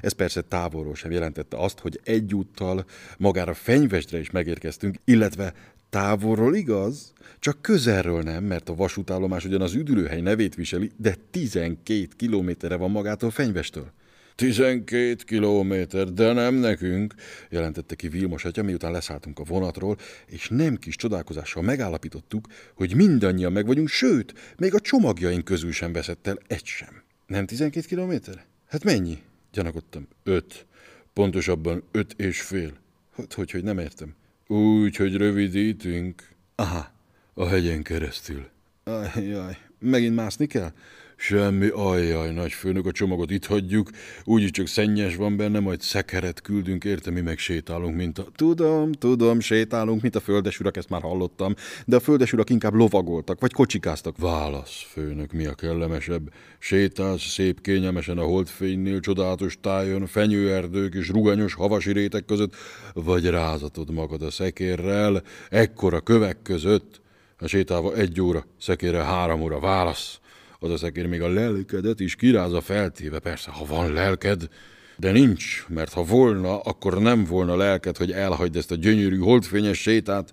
Ez 0.01 0.13
persze 0.13 0.41
távolról 0.41 0.95
sem 0.95 1.11
jelentette 1.11 1.57
azt, 1.57 1.79
hogy 1.79 2.01
egyúttal 2.05 2.85
magára 3.19 3.55
fenyvesdre 3.55 4.19
is 4.19 4.31
megérkeztünk, 4.31 4.97
illetve 5.05 5.53
távolról 5.91 6.55
igaz, 6.55 7.13
csak 7.39 7.63
közelről 7.63 8.23
nem, 8.23 8.45
mert 8.45 8.69
a 8.69 8.75
vasútállomás 8.75 9.45
ugyan 9.45 9.61
az 9.61 9.75
üdülőhely 9.75 10.21
nevét 10.21 10.55
viseli, 10.55 10.91
de 10.97 11.15
12 11.31 12.09
kilométerre 12.17 12.77
van 12.77 12.91
magától 12.91 13.31
fenyvestől. 13.31 13.93
Tizenkét 14.35 15.25
kilométer, 15.25 16.13
de 16.13 16.33
nem 16.33 16.55
nekünk, 16.55 17.15
jelentette 17.51 17.95
ki 17.95 18.09
Vilmos 18.09 18.45
atya, 18.45 18.63
miután 18.63 18.93
leszálltunk 18.93 19.39
a 19.39 19.45
vonatról, 19.45 19.97
és 20.27 20.49
nem 20.49 20.77
kis 20.77 20.97
csodálkozással 20.97 21.63
megállapítottuk, 21.63 22.47
hogy 22.75 22.95
mindannyian 22.95 23.53
meg 23.53 23.67
vagyunk, 23.67 23.89
sőt, 23.89 24.55
még 24.57 24.75
a 24.75 24.81
csomagjaink 24.81 25.45
közül 25.45 25.73
sem 25.73 25.93
veszett 25.93 26.27
el 26.27 26.39
egy 26.47 26.65
sem. 26.65 27.03
Nem 27.27 27.47
tizenkét 27.47 27.87
kilométer? 27.87 28.45
Hát 28.69 28.85
mennyi? 28.85 29.19
Gyanakodtam. 29.57 30.09
Öt. 30.23 30.67
Pontosabban 31.13 31.83
öt 31.91 32.15
és 32.17 32.41
fél. 32.41 32.73
Hát, 33.17 33.33
hogy, 33.33 33.51
hogy 33.51 33.63
nem 33.65 33.79
értem. 33.79 34.15
Úgy, 34.47 34.97
hogy 34.97 35.17
rövidítünk. 35.17 36.29
Aha, 36.55 36.91
a 37.35 37.47
hegyen 37.47 37.83
keresztül. 37.83 38.49
Ajjaj, 38.85 39.59
megint 39.79 40.15
mászni 40.15 40.47
kell? 40.47 40.73
Semmi, 41.19 41.69
ajjaj, 41.69 42.33
nagy 42.33 42.53
főnök, 42.53 42.87
a 42.87 42.93
csomagot 42.93 43.31
itt 43.31 43.47
hagyjuk, 43.47 43.91
úgyis 44.25 44.51
csak 44.51 44.67
szennyes 44.67 45.17
van 45.17 45.37
benne, 45.37 45.61
majd 45.61 45.81
szekeret 45.81 46.41
küldünk, 46.41 46.85
érte, 46.85 47.11
mi 47.11 47.21
meg 47.21 47.39
sétálunk, 47.39 47.97
mint 47.97 48.19
a... 48.19 48.27
Tudom, 48.35 48.93
tudom, 48.93 49.41
sétálunk, 49.41 50.03
mint 50.03 50.17
a 50.17 50.21
földesurak, 50.21 50.77
ezt 50.77 50.89
már 50.89 51.03
hallottam, 51.03 51.55
de 51.85 51.97
a 51.97 52.01
földesurak 52.01 52.51
inkább 52.51 52.75
lovagoltak, 52.75 53.41
vagy 53.41 53.53
kocsikáztak. 53.53 54.19
Válasz, 54.19 54.87
főnök, 54.93 55.33
mi 55.33 55.47
a 55.47 55.55
kellemesebb? 55.55 56.33
Sétálsz 56.59 57.31
szép 57.31 57.61
kényelmesen 57.61 58.19
a 58.19 58.25
holdfénynél, 58.25 59.01
csodálatos 59.01 59.59
tájon, 59.61 60.07
fenyőerdők 60.07 60.95
és 60.95 61.09
ruganyos 61.09 61.55
havasi 61.55 61.93
rétek 61.93 62.25
között, 62.25 62.55
vagy 62.95 63.31
rázatod 63.31 63.91
magad 63.91 64.23
a 64.23 64.31
szekérrel, 64.31 65.23
ekkora 65.51 66.01
kövek 66.01 66.43
között, 66.43 67.01
a 67.39 67.47
sétálva 67.47 67.95
egy 67.95 68.21
óra, 68.21 68.47
szekérre 68.61 69.05
három 69.05 69.41
óra, 69.41 69.61
válasz 69.61 70.21
az 70.59 70.71
a 70.71 70.77
szekér 70.77 71.07
még 71.07 71.23
a 71.23 71.29
lelkedet 71.29 72.01
is 72.01 72.15
kirázza 72.15 72.61
feltéve, 72.61 73.19
persze, 73.19 73.51
ha 73.51 73.65
van 73.65 73.93
lelked, 73.93 74.49
de 74.97 75.13
nincs, 75.13 75.67
mert 75.69 75.93
ha 75.93 76.05
volna, 76.05 76.61
akkor 76.61 77.03
nem 77.03 77.25
volna 77.25 77.57
lelked, 77.57 77.97
hogy 77.97 78.13
elhagyd 78.13 78.57
ezt 78.57 78.71
a 78.71 78.75
gyönyörű, 78.75 79.19
holdfényes 79.19 79.79
sétát. 79.79 80.33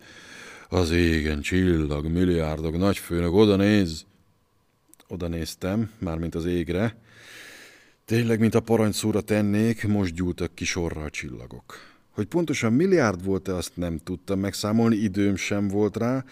Az 0.70 0.92
égen 0.92 1.42
csillag, 1.42 2.06
milliárdok, 2.06 2.78
nagyfőnök, 2.78 3.34
oda 3.34 3.56
néz. 3.56 4.06
Oda 5.08 5.28
néztem, 5.28 5.92
mármint 6.00 6.36
az 6.36 6.46
égre. 6.46 6.98
Tényleg, 8.06 8.40
mint 8.40 8.56
a 8.56 8.60
parancsszóra 8.60 9.22
tennék, 9.22 9.88
most 9.88 10.14
gyúltak 10.14 10.56
ki 10.56 10.66
sorra 10.66 11.02
a 11.02 11.10
csillagok. 11.10 11.78
Hogy 12.10 12.26
pontosan 12.26 12.74
milliárd 12.74 13.24
volt-e, 13.24 13.56
azt 13.56 13.72
nem 13.78 13.98
tudtam 13.98 14.40
megszámolni, 14.40 14.96
időm 14.96 15.36
sem 15.36 15.68
volt 15.68 15.98
rá, 15.98 16.26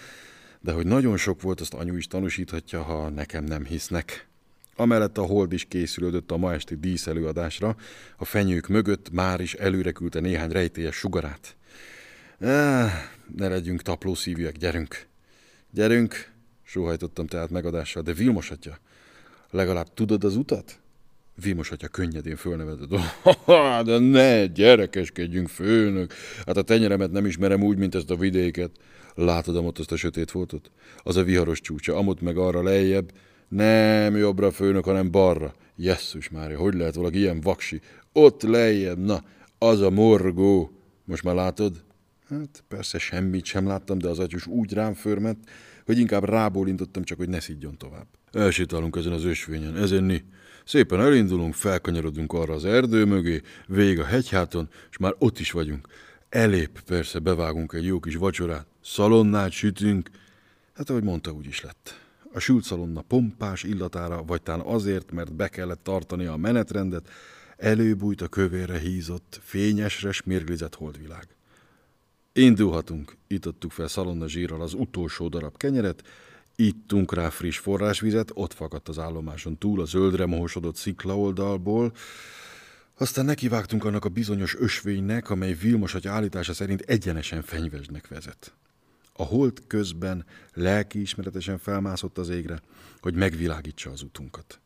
de 0.62 0.72
hogy 0.72 0.86
nagyon 0.86 1.18
sok 1.18 1.42
volt, 1.42 1.62
azt 1.62 1.74
anyu 1.74 1.96
is 1.96 2.08
tanúsíthatja, 2.08 2.82
ha 2.82 3.10
nekem 3.10 3.44
nem 3.44 3.66
hisznek. 3.66 4.28
Amellett 4.76 5.18
a 5.18 5.22
hold 5.22 5.54
is 5.54 5.66
készülődött 5.66 6.32
a 6.32 6.38
ma 6.38 6.54
esti 6.54 6.76
díszelőadásra, 6.76 7.76
a 8.18 8.26
fenyők 8.26 8.68
mögött 8.68 9.12
már 9.12 9.40
is 9.40 9.54
előre 9.54 9.92
küldte 9.92 10.20
néhány 10.20 10.50
rejtélyes 10.50 10.96
sugarát. 10.96 11.56
Ah, 12.40 12.92
ne 13.38 13.48
legyünk 13.48 13.82
tapló 13.82 14.14
szívűek, 14.14 14.58
gyerünk! 14.58 15.08
Gyerünk! 15.72 16.32
Sóhajtottam 16.64 17.28
tehát 17.28 17.50
megadással, 17.50 18.02
de 18.02 18.14
Vilmos 18.14 18.52
atya, 18.52 18.80
legalább 19.50 19.94
tudod 19.94 20.24
az 20.24 20.36
utat? 20.36 20.80
Vilmos 21.42 21.72
atya 21.72 21.88
könnyedén 21.88 22.36
fölnevetett. 22.36 22.90
de 23.86 24.00
ne, 24.00 24.46
gyerekeskedjünk, 24.46 25.48
főnök! 25.48 26.14
Hát 26.46 26.58
a 26.58 26.62
tenyeremet 26.62 27.12
nem 27.12 27.26
ismerem 27.26 27.64
úgy, 27.64 27.78
mint 27.78 27.96
ezt 27.96 28.10
a 28.10 28.16
vidéket. 28.16 28.72
Látod 29.16 29.56
amott 29.56 29.80
azt 29.80 29.92
a 29.92 29.96
sötét 29.96 30.32
foltot? 30.32 30.72
Az 30.98 31.18
a 31.18 31.24
viharos 31.24 31.62
csúcsa, 31.62 31.96
amott 31.96 32.22
meg 32.22 32.38
arra 32.38 32.64
lejjebb. 32.64 33.12
Nem 33.48 34.16
jobbra 34.16 34.52
főnök, 34.52 34.84
hanem 34.84 35.12
balra. 35.12 35.54
Jesszus 35.76 36.30
Mária, 36.30 36.58
hogy 36.60 36.74
lehet 36.74 36.96
valaki 36.96 37.18
ilyen 37.18 37.42
vaksi? 37.42 37.82
Ott 38.14 38.42
lejjebb, 38.42 38.98
na, 38.98 39.24
az 39.58 39.82
a 39.82 39.90
morgó. 39.90 40.72
Most 41.06 41.24
már 41.24 41.36
látod? 41.36 41.84
Hát 42.30 42.64
persze 42.68 42.98
semmit 42.98 43.46
sem 43.46 43.68
láttam, 43.68 43.98
de 43.98 44.10
az 44.10 44.20
atyus 44.20 44.48
úgy 44.48 44.74
rám 44.74 44.94
förmet, 44.94 45.38
hogy 45.86 46.00
inkább 46.00 46.24
rábólintottam 46.24 47.04
csak, 47.04 47.18
hogy 47.18 47.30
ne 47.30 47.40
szidjon 47.40 47.78
tovább. 47.78 48.08
Elsétálunk 48.32 48.96
ezen 48.96 49.12
az 49.12 49.24
ösvényen, 49.24 49.78
ezen 49.78 50.04
ni. 50.04 50.24
Szépen 50.66 51.02
elindulunk, 51.02 51.54
felkanyarodunk 51.54 52.34
arra 52.34 52.54
az 52.54 52.66
erdő 52.66 53.06
mögé, 53.06 53.42
vég 53.68 54.00
a 54.00 54.06
hegyháton, 54.06 54.70
és 54.90 54.98
már 54.98 55.16
ott 55.18 55.40
is 55.40 55.52
vagyunk. 55.52 55.88
Elép, 56.32 56.82
persze, 56.86 57.20
bevágunk 57.20 57.74
egy 57.74 57.86
jó 57.86 58.00
kis 58.00 58.16
vacsorát, 58.16 58.66
szalonnát 58.84 59.52
sütünk. 59.52 60.10
Hát 60.74 60.90
ahogy 60.90 61.04
mondta, 61.04 61.32
úgy 61.32 61.46
is 61.46 61.62
lett. 61.62 62.00
A 62.34 62.40
sült 62.40 62.74
pompás 63.08 63.64
illatára, 63.64 64.24
vagy 64.24 64.42
talán 64.42 64.66
azért, 64.66 65.12
mert 65.12 65.34
be 65.34 65.48
kellett 65.48 65.84
tartani 65.84 66.26
a 66.26 66.36
menetrendet, 66.36 67.10
előbújt 67.58 68.22
a 68.22 68.28
kövére 68.28 68.78
hízott, 68.80 69.40
fényesre 69.44 70.12
smérglizett 70.12 70.76
holdvilág. 70.76 71.28
Indulhatunk, 72.34 73.16
itottuk 73.28 73.72
fel 73.72 73.88
szalonna 73.88 74.28
zsírral 74.28 74.62
az 74.62 74.74
utolsó 74.74 75.28
darab 75.28 75.58
kenyeret, 75.58 76.04
ittunk 76.56 77.14
rá 77.14 77.30
friss 77.30 77.58
forrásvizet, 77.58 78.32
ott 78.34 78.54
fakadt 78.54 78.90
az 78.90 79.00
állomáson 79.00 79.58
túl 79.58 79.82
a 79.82 79.86
zöldre 79.86 80.26
mohosodott 80.26 80.76
sziklaoldalból, 80.76 81.92
aztán 83.02 83.26
nekivágtunk 83.26 83.86
annak 83.86 84.06
a 84.06 84.10
bizonyos 84.10 84.56
ösvénynek, 84.56 85.30
amely 85.30 85.54
Vilmos 85.54 85.96
atya 85.96 86.12
állítása 86.12 86.54
szerint 86.54 86.82
egyenesen 86.82 87.42
fenyvesdnek 87.42 88.08
vezet. 88.08 88.54
A 89.14 89.24
hold 89.24 89.60
közben 89.68 90.26
lelkiismeretesen 90.54 91.58
felmászott 91.58 92.18
az 92.18 92.30
égre, 92.30 92.62
hogy 93.00 93.14
megvilágítsa 93.14 93.92
az 93.92 94.02
utunkat. 94.02 94.60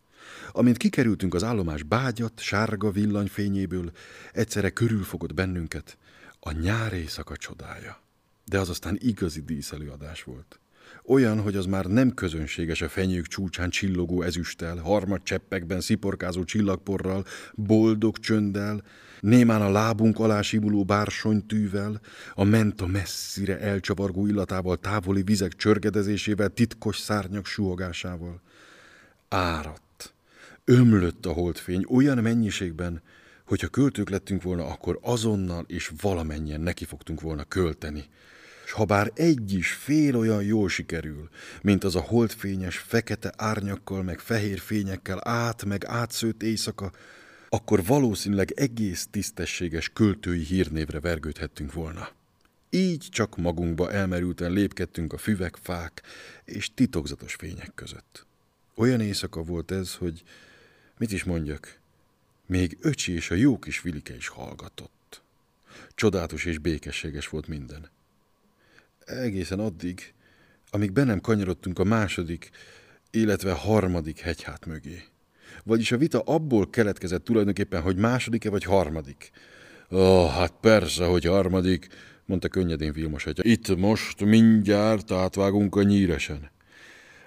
Amint 0.52 0.78
kikerültünk 0.78 1.34
az 1.34 1.44
állomás 1.44 1.84
bágyat, 1.84 2.40
sárga 2.40 2.92
villanyfényéből, 2.92 3.92
egyszerre 4.34 4.70
körülfogott 4.70 5.34
bennünket 5.34 5.98
a 6.40 6.52
nyár 6.52 6.94
éjszaka 6.94 7.38
csodája. 7.38 8.00
De 8.46 8.60
az 8.60 8.70
aztán 8.70 8.98
igazi 9.02 9.42
díszelőadás 9.42 10.24
volt. 10.24 10.60
Olyan, 11.06 11.42
hogy 11.42 11.56
az 11.56 11.66
már 11.66 11.86
nem 11.86 12.14
közönséges 12.14 12.82
a 12.82 12.90
fenyők 12.90 13.26
csúcsán 13.28 13.70
csillogó 13.70 14.22
ezüsttel, 14.22 14.78
harmad 14.78 15.24
cseppekben 15.24 15.82
sziporkázó 15.82 16.44
csillagporral, 16.44 17.26
boldog 17.54 18.18
csönddel, 18.18 18.84
némán 19.20 19.62
a 19.62 19.72
lábunk 19.72 20.20
alá 20.20 20.42
simuló 20.42 20.84
bársonytűvel, 20.84 22.02
a 22.34 22.44
menta 22.44 22.88
messzire 22.88 23.60
elcsavargó 23.60 24.28
illatával, 24.28 24.78
távoli 24.78 25.24
vizek 25.24 25.56
csörgedezésével, 25.56 26.50
titkos 26.50 26.98
szárnyak 26.98 27.46
suhogásával. 27.46 28.42
Áradt, 29.30 30.14
ömlött 30.64 31.26
a 31.26 31.32
holdfény 31.32 31.86
olyan 31.90 32.18
mennyiségben, 32.18 33.02
hogyha 33.46 33.68
költők 33.68 34.10
lettünk 34.10 34.42
volna, 34.42 34.68
akkor 34.68 35.00
azonnal 35.02 35.66
és 35.68 35.92
valamennyien 36.02 36.62
nekifogtunk 36.62 37.22
volna 37.22 37.44
költeni, 37.44 38.04
és 38.66 38.72
ha 38.72 38.86
bár 38.86 39.12
egy 39.16 39.54
is 39.54 39.72
fél 39.72 40.16
olyan 40.16 40.44
jól 40.44 40.70
sikerül, 40.70 41.30
mint 41.62 41.84
az 41.84 41.96
a 41.96 42.00
holdfényes, 42.00 42.78
fekete 42.78 43.34
árnyakkal, 43.38 44.04
meg 44.04 44.20
fehér 44.20 44.60
fényekkel 44.60 45.28
át, 45.28 45.66
meg 45.66 45.86
átszőtt 45.86 46.44
éjszaka, 46.44 46.92
akkor 47.50 47.86
valószínűleg 47.86 48.52
egész 48.52 49.08
tisztességes 49.12 49.90
költői 49.90 50.44
hírnévre 50.44 51.00
vergődhettünk 51.00 51.74
volna. 51.74 52.10
Így 52.70 53.08
csak 53.10 53.38
magunkba 53.38 53.92
elmerülten 53.92 54.52
lépkedtünk 54.52 55.14
a 55.14 55.18
füvek, 55.18 55.58
fák 55.62 56.02
és 56.46 56.74
titokzatos 56.74 57.34
fények 57.34 57.72
között. 57.76 58.26
Olyan 58.76 59.02
éjszaka 59.02 59.44
volt 59.44 59.72
ez, 59.72 59.96
hogy 59.96 60.24
mit 60.98 61.12
is 61.12 61.24
mondjak, 61.24 61.80
még 62.46 62.78
öcsi 62.82 63.12
és 63.14 63.32
a 63.32 63.36
jó 63.36 63.60
kis 63.60 63.82
Vilike 63.82 64.16
is 64.16 64.28
hallgatott. 64.28 65.22
Csodálatos 65.96 66.46
és 66.46 66.58
békességes 66.58 67.28
volt 67.28 67.48
minden 67.48 67.94
egészen 69.06 69.60
addig, 69.60 70.14
amíg 70.70 70.92
be 70.92 71.04
nem 71.04 71.22
kanyarodtunk 71.22 71.80
a 71.80 71.84
második, 71.84 72.50
illetve 73.12 73.52
harmadik 73.52 74.20
hegyhát 74.20 74.66
mögé. 74.66 75.04
Vagyis 75.64 75.92
a 75.92 75.98
vita 75.98 76.20
abból 76.20 76.70
keletkezett 76.70 77.24
tulajdonképpen, 77.24 77.82
hogy 77.82 77.98
második-e 77.98 78.50
vagy 78.50 78.64
harmadik. 78.64 79.32
Ó, 79.92 79.98
oh, 79.98 80.32
hát 80.32 80.54
persze, 80.62 81.06
hogy 81.06 81.26
harmadik, 81.26 81.88
mondta 82.26 82.48
könnyedén 82.48 82.94
Vilmos 82.94 83.26
atya. 83.26 83.44
Itt 83.44 83.76
most 83.78 84.22
mindjárt 84.22 85.12
átvágunk 85.12 85.76
a 85.76 85.84
nyíresen. 85.84 86.52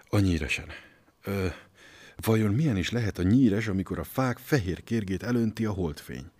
A 0.08 0.18
nyíresen. 0.18 0.66
Ö, 1.24 1.46
vajon 2.16 2.54
milyen 2.54 2.76
is 2.76 2.90
lehet 2.90 3.18
a 3.18 3.22
nyíres, 3.22 3.68
amikor 3.68 3.98
a 3.98 4.04
fák 4.04 4.38
fehér 4.38 4.84
kérgét 4.84 5.22
elönti 5.22 5.64
a 5.64 5.72
holdfény? 5.72 6.30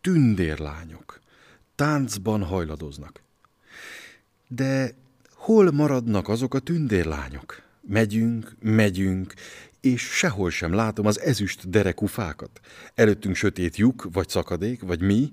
Tündérlányok. 0.00 1.20
Táncban 1.74 2.42
hajladoznak. 2.42 3.23
De 4.48 4.94
hol 5.30 5.70
maradnak 5.70 6.28
azok 6.28 6.54
a 6.54 6.58
tündérlányok? 6.58 7.62
Megyünk, 7.80 8.56
megyünk, 8.60 9.34
és 9.80 10.02
sehol 10.02 10.50
sem 10.50 10.72
látom 10.72 11.06
az 11.06 11.20
ezüst 11.20 11.70
derekú 11.70 12.06
fákat. 12.06 12.60
Előttünk 12.94 13.34
sötét 13.34 13.76
lyuk, 13.76 14.08
vagy 14.12 14.28
szakadék, 14.28 14.82
vagy 14.82 15.00
mi. 15.00 15.32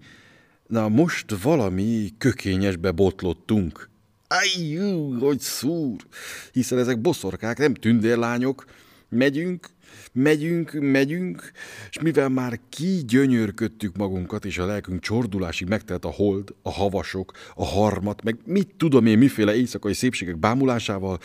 Na 0.67 0.89
most 0.89 1.41
valami 1.41 2.13
kökényesbe 2.17 2.91
botlottunk. 2.91 3.89
Ajjú, 4.27 5.19
hogy 5.19 5.39
szúr! 5.39 6.05
Hiszen 6.51 6.77
ezek 6.77 7.01
boszorkák, 7.01 7.57
nem 7.57 7.73
tündérlányok. 7.73 8.65
Megyünk, 9.09 9.67
Megyünk, 10.13 10.71
megyünk, 10.73 11.51
és 11.89 11.99
mivel 12.01 12.29
már 12.29 12.59
kigyönyörködtük 12.69 13.95
magunkat, 13.95 14.45
és 14.45 14.57
a 14.57 14.65
lelkünk 14.65 15.01
csordulásig 15.01 15.67
megtelt 15.67 16.05
a 16.05 16.11
hold, 16.11 16.55
a 16.61 16.71
havasok, 16.71 17.31
a 17.55 17.65
harmat, 17.65 18.23
meg 18.23 18.37
mit 18.45 18.75
tudom 18.77 19.05
én, 19.05 19.17
miféle 19.17 19.55
éjszakai 19.55 19.93
szépségek 19.93 20.37
bámulásával, 20.37 21.19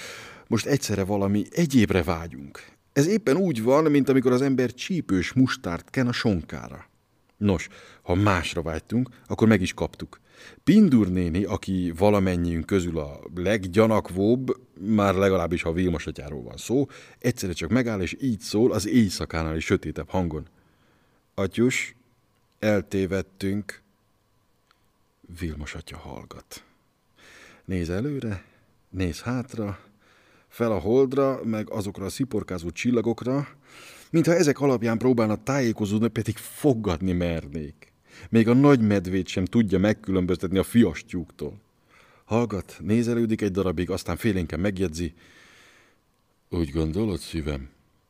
most 0.46 0.66
egyszerre 0.66 1.04
valami 1.04 1.44
egyébre 1.50 2.02
vágyunk. 2.02 2.64
Ez 2.92 3.06
éppen 3.06 3.36
úgy 3.36 3.62
van, 3.62 3.90
mint 3.90 4.08
amikor 4.08 4.32
az 4.32 4.42
ember 4.42 4.74
csípős 4.74 5.32
mustárt 5.32 5.90
ken 5.90 6.06
a 6.06 6.12
sonkára. 6.12 6.88
Nos, 7.36 7.68
ha 8.02 8.14
másra 8.14 8.62
vágytunk, 8.62 9.08
akkor 9.26 9.48
meg 9.48 9.60
is 9.60 9.74
kaptuk. 9.74 10.20
Pindur 10.64 11.08
néni, 11.08 11.44
aki 11.44 11.92
valamennyiünk 11.96 12.66
közül 12.66 12.98
a 12.98 13.20
leggyanakvóbb, 13.34 14.56
már 14.80 15.14
legalábbis 15.14 15.62
ha 15.62 15.72
Vilmos 15.72 16.06
atyáról 16.06 16.42
van 16.42 16.56
szó, 16.56 16.86
egyszerre 17.18 17.52
csak 17.52 17.70
megáll, 17.70 18.00
és 18.00 18.16
így 18.20 18.40
szól 18.40 18.72
az 18.72 18.86
éjszakánál 18.86 19.56
is 19.56 19.64
sötétebb 19.64 20.08
hangon. 20.08 20.48
Atyus, 21.34 21.94
eltévedtünk. 22.58 23.82
Vilmos 25.38 25.74
atya 25.74 25.96
hallgat. 25.96 26.64
Néz 27.64 27.90
előre, 27.90 28.44
néz 28.90 29.20
hátra, 29.20 29.78
fel 30.48 30.72
a 30.72 30.78
holdra, 30.78 31.40
meg 31.44 31.70
azokra 31.70 32.04
a 32.04 32.08
sziporkázó 32.08 32.70
csillagokra, 32.70 33.48
mintha 34.10 34.34
ezek 34.34 34.60
alapján 34.60 34.98
próbálna 34.98 35.42
tájékozódni, 35.42 36.08
pedig 36.08 36.36
fogadni 36.36 37.12
mernék. 37.12 37.92
Még 38.28 38.48
a 38.48 38.54
nagy 38.54 38.80
medvét 38.80 39.26
sem 39.26 39.44
tudja 39.44 39.78
megkülönböztetni 39.78 40.58
a 40.58 40.62
fiastyúktól. 40.62 41.60
Hallgat, 42.24 42.76
nézelődik 42.80 43.40
egy 43.40 43.50
darabig, 43.50 43.90
aztán 43.90 44.16
félénken 44.16 44.60
megjegyzi. 44.60 45.14
Úgy 46.48 46.70
gondolod, 46.70 47.18
szívem? 47.18 47.68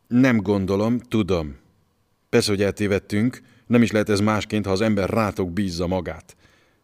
Nem 0.08 0.36
gondolom, 0.36 0.98
tudom. 0.98 1.56
Persze, 2.28 2.50
hogy 2.50 2.62
eltévedtünk, 2.62 3.42
nem 3.66 3.82
is 3.82 3.90
lehet 3.90 4.08
ez 4.08 4.20
másként, 4.20 4.66
ha 4.66 4.72
az 4.72 4.80
ember 4.80 5.10
rátok 5.10 5.52
bízza 5.52 5.86
magát. 5.86 6.36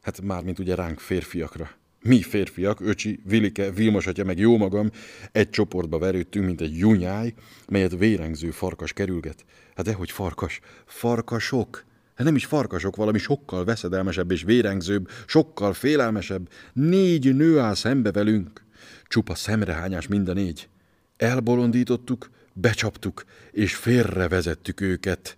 Hát 0.02 0.20
mármint 0.20 0.58
ugye 0.58 0.74
ránk 0.74 0.98
férfiakra. 0.98 1.70
Mi 2.00 2.22
férfiak, 2.22 2.80
öcsi, 2.80 3.20
Vilike, 3.24 3.70
Vilmos 3.70 4.06
atya, 4.06 4.24
meg 4.24 4.38
jó 4.38 4.56
magam, 4.56 4.90
egy 5.32 5.50
csoportba 5.50 5.98
verődtünk, 5.98 6.46
mint 6.46 6.61
egy 6.61 6.78
junyáj, 6.78 7.35
melyet 7.68 7.98
vérengző 7.98 8.50
farkas 8.50 8.92
kerülget. 8.92 9.44
Hát 9.74 9.85
dehogy 9.85 10.11
farkas, 10.11 10.61
farkasok. 10.87 11.85
Hát 12.14 12.27
nem 12.27 12.37
is 12.37 12.44
farkasok, 12.44 12.96
valami 12.96 13.18
sokkal 13.18 13.64
veszedelmesebb 13.64 14.31
és 14.31 14.42
vérengzőbb, 14.42 15.09
sokkal 15.27 15.72
félelmesebb. 15.72 16.48
Négy 16.72 17.35
nő 17.35 17.59
áll 17.59 17.75
szembe 17.75 18.11
velünk. 18.11 18.64
Csupa 19.07 19.35
szemrehányás 19.35 20.07
mind 20.07 20.29
a 20.29 20.33
négy. 20.33 20.68
Elbolondítottuk, 21.16 22.31
becsaptuk, 22.53 23.25
és 23.51 23.75
félrevezettük 23.75 24.81
őket. 24.81 25.37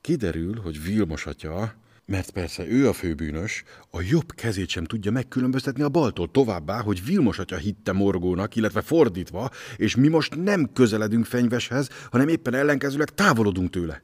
Kiderül, 0.00 0.60
hogy 0.60 0.82
Vilmos 0.82 1.26
atya, 1.26 1.74
mert 2.06 2.30
persze 2.30 2.66
ő 2.66 2.88
a 2.88 2.92
főbűnös, 2.92 3.64
a 3.90 4.00
jobb 4.02 4.32
kezét 4.34 4.68
sem 4.68 4.84
tudja 4.84 5.10
megkülönböztetni 5.10 5.82
a 5.82 5.88
baltól 5.88 6.30
továbbá, 6.30 6.80
hogy 6.80 7.04
Vilmos 7.04 7.38
atya 7.38 7.56
hitte 7.56 7.92
morgónak, 7.92 8.56
illetve 8.56 8.80
fordítva, 8.80 9.50
és 9.76 9.96
mi 9.96 10.08
most 10.08 10.42
nem 10.42 10.72
közeledünk 10.72 11.24
fenyveshez, 11.24 11.88
hanem 12.10 12.28
éppen 12.28 12.54
ellenkezőleg 12.54 13.08
távolodunk 13.08 13.70
tőle. 13.70 14.02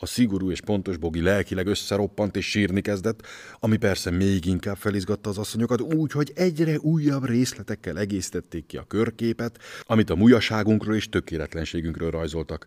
A 0.00 0.06
szigorú 0.06 0.50
és 0.50 0.60
pontos 0.60 0.96
bogi 0.96 1.20
lelkileg 1.20 1.66
összeroppant 1.66 2.36
és 2.36 2.50
sírni 2.50 2.80
kezdett, 2.80 3.26
ami 3.60 3.76
persze 3.76 4.10
még 4.10 4.44
inkább 4.44 4.76
felizgatta 4.76 5.30
az 5.30 5.38
asszonyokat 5.38 5.80
úgy, 5.80 6.12
hogy 6.12 6.32
egyre 6.34 6.78
újabb 6.78 7.24
részletekkel 7.24 7.98
egészítették 7.98 8.66
ki 8.66 8.76
a 8.76 8.84
körképet, 8.84 9.58
amit 9.82 10.10
a 10.10 10.14
mujaságunkról 10.14 10.94
és 10.94 11.08
tökéletlenségünkről 11.08 12.10
rajzoltak. 12.10 12.66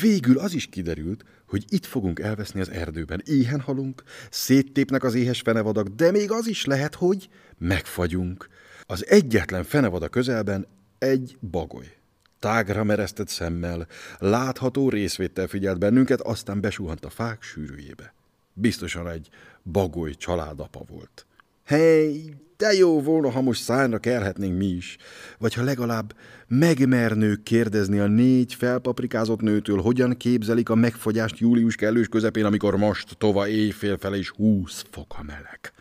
Végül 0.00 0.38
az 0.38 0.54
is 0.54 0.66
kiderült, 0.66 1.24
hogy 1.46 1.64
itt 1.68 1.86
fogunk 1.86 2.20
elveszni 2.20 2.60
az 2.60 2.70
erdőben. 2.70 3.22
Éhen 3.24 3.60
halunk, 3.60 4.02
széttépnek 4.30 5.04
az 5.04 5.14
éhes 5.14 5.40
fenevadak, 5.40 5.88
de 5.88 6.10
még 6.10 6.30
az 6.30 6.46
is 6.46 6.64
lehet, 6.64 6.94
hogy 6.94 7.28
megfagyunk. 7.58 8.48
Az 8.86 9.06
egyetlen 9.06 9.64
fenevad 9.64 10.02
a 10.02 10.08
közelben 10.08 10.66
egy 10.98 11.36
bagoly 11.50 12.01
tágra 12.42 12.84
meresztett 12.84 13.28
szemmel, 13.28 13.86
látható 14.18 14.88
részvétel 14.88 15.46
figyelt 15.46 15.78
bennünket, 15.78 16.20
aztán 16.20 16.60
besuhant 16.60 17.04
a 17.04 17.10
fák 17.10 17.42
sűrűjébe. 17.42 18.14
Biztosan 18.52 19.08
egy 19.08 19.28
bagoly 19.62 20.14
családapa 20.14 20.84
volt. 20.88 21.26
Hey, 21.64 22.34
de 22.56 22.72
jó 22.72 23.00
volna, 23.02 23.30
ha 23.30 23.40
most 23.40 23.62
szányra 23.62 23.98
kelhetnénk 23.98 24.58
mi 24.58 24.66
is, 24.66 24.96
vagy 25.38 25.54
ha 25.54 25.62
legalább 25.62 26.16
megmernők 26.48 27.42
kérdezni 27.42 27.98
a 27.98 28.06
négy 28.06 28.54
felpaprikázott 28.54 29.40
nőtől, 29.40 29.80
hogyan 29.80 30.16
képzelik 30.16 30.68
a 30.68 30.74
megfogyást 30.74 31.38
július 31.38 31.74
kellős 31.74 32.08
közepén, 32.08 32.44
amikor 32.44 32.76
most 32.76 33.16
tova 33.18 33.48
éjfél 33.48 33.98
fele 33.98 34.16
is 34.16 34.28
húsz 34.30 34.84
fok 34.90 35.14
a 35.18 35.22
meleg. 35.22 35.72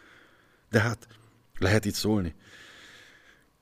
De 0.69 0.80
hát 0.80 1.08
lehet 1.60 1.86
itt 1.86 1.93
szólni. 1.93 2.36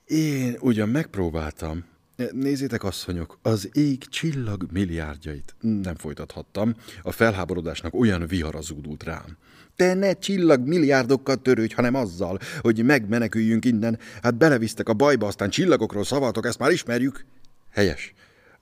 Én 0.05 0.57
ugyan 0.59 0.89
megpróbáltam, 0.89 1.85
Nézzétek, 2.31 2.83
asszonyok, 2.83 3.39
az 3.41 3.69
ég 3.73 3.97
csillag 3.97 4.65
milliárdjait. 4.71 5.55
Nem 5.59 5.95
folytathattam. 5.95 6.75
A 7.01 7.11
felháborodásnak 7.11 7.93
olyan 7.93 8.27
vihara 8.27 8.61
zúdult 8.61 9.03
rám. 9.03 9.37
Te 9.75 9.93
ne 9.93 10.13
csillag 10.13 10.67
milliárdokkal 10.67 11.35
törődj, 11.35 11.73
hanem 11.73 11.95
azzal, 11.95 12.39
hogy 12.59 12.83
megmeneküljünk 12.83 13.65
innen. 13.65 13.99
Hát 14.21 14.35
belevisztek 14.37 14.89
a 14.89 14.93
bajba, 14.93 15.27
aztán 15.27 15.49
csillagokról 15.49 16.03
szavaltok, 16.03 16.45
ezt 16.45 16.59
már 16.59 16.71
ismerjük. 16.71 17.25
Helyes. 17.71 18.13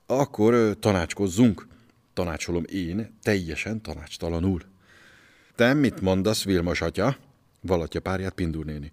Akkor 0.06 0.78
tanácskozzunk. 0.80 1.68
Tanácsolom 2.14 2.64
én, 2.72 3.18
teljesen 3.22 3.82
tanácstalanul. 3.82 4.62
Te 5.56 5.74
mit 5.74 6.02
mondasz, 6.02 6.44
Vilmos 6.44 6.82
atya? 6.82 7.18
Vallatja 7.62 8.00
párját 8.00 8.34
Pindur 8.34 8.66
néni. 8.66 8.92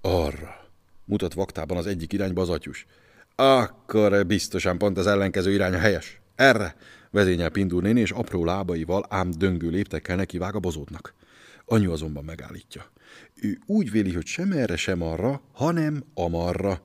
Arra. 0.00 0.70
Mutat 1.04 1.34
vaktában 1.34 1.76
az 1.76 1.86
egyik 1.86 2.12
irányba 2.12 2.40
az 2.40 2.48
atyus. 2.48 2.86
Akkor 3.34 4.26
biztosan 4.26 4.78
pont 4.78 4.98
az 4.98 5.06
ellenkező 5.06 5.52
irány 5.52 5.74
a 5.74 5.78
helyes. 5.78 6.20
Erre 6.34 6.76
vezényel 7.10 7.50
Pindur 7.50 7.82
néni, 7.82 8.00
és 8.00 8.10
apró 8.10 8.44
lábaival 8.44 9.06
ám 9.08 9.30
döngő 9.30 9.68
léptekkel 9.68 10.16
neki 10.16 10.38
vág 10.38 10.54
a 10.54 10.60
bozótnak. 10.60 11.14
Anyu 11.64 11.92
azonban 11.92 12.24
megállítja. 12.24 12.90
Ő 13.34 13.58
úgy 13.66 13.90
véli, 13.90 14.12
hogy 14.12 14.26
sem 14.26 14.52
erre, 14.52 14.76
sem 14.76 15.02
arra, 15.02 15.40
hanem 15.52 16.04
amarra. 16.14 16.80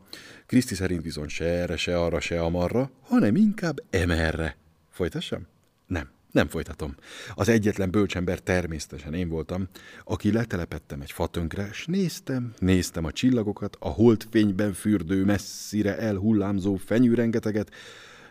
Kriszti 0.45 0.75
szerint 0.75 1.03
viszont 1.03 1.29
se 1.29 1.45
erre, 1.45 1.77
se 1.77 1.99
arra, 1.99 2.19
se 2.19 2.41
amarra, 2.41 2.91
hanem 3.01 3.35
inkább 3.35 3.83
emerre. 3.89 4.57
Folytassam? 4.89 5.47
Nem. 5.87 6.16
Nem 6.37 6.47
folytatom. 6.47 6.95
Az 7.35 7.49
egyetlen 7.49 7.91
bölcsember 7.91 8.39
természetesen 8.39 9.13
én 9.13 9.29
voltam, 9.29 9.67
aki 10.03 10.31
letelepettem 10.31 11.01
egy 11.01 11.11
fatönkre, 11.11 11.67
és 11.71 11.85
néztem, 11.85 12.53
néztem 12.59 13.05
a 13.05 13.11
csillagokat, 13.11 13.77
a 13.79 13.87
holdfényben 13.87 14.73
fürdő, 14.73 15.23
messzire 15.25 15.97
elhullámzó 15.97 16.75
fenyőrengeteget, 16.75 17.71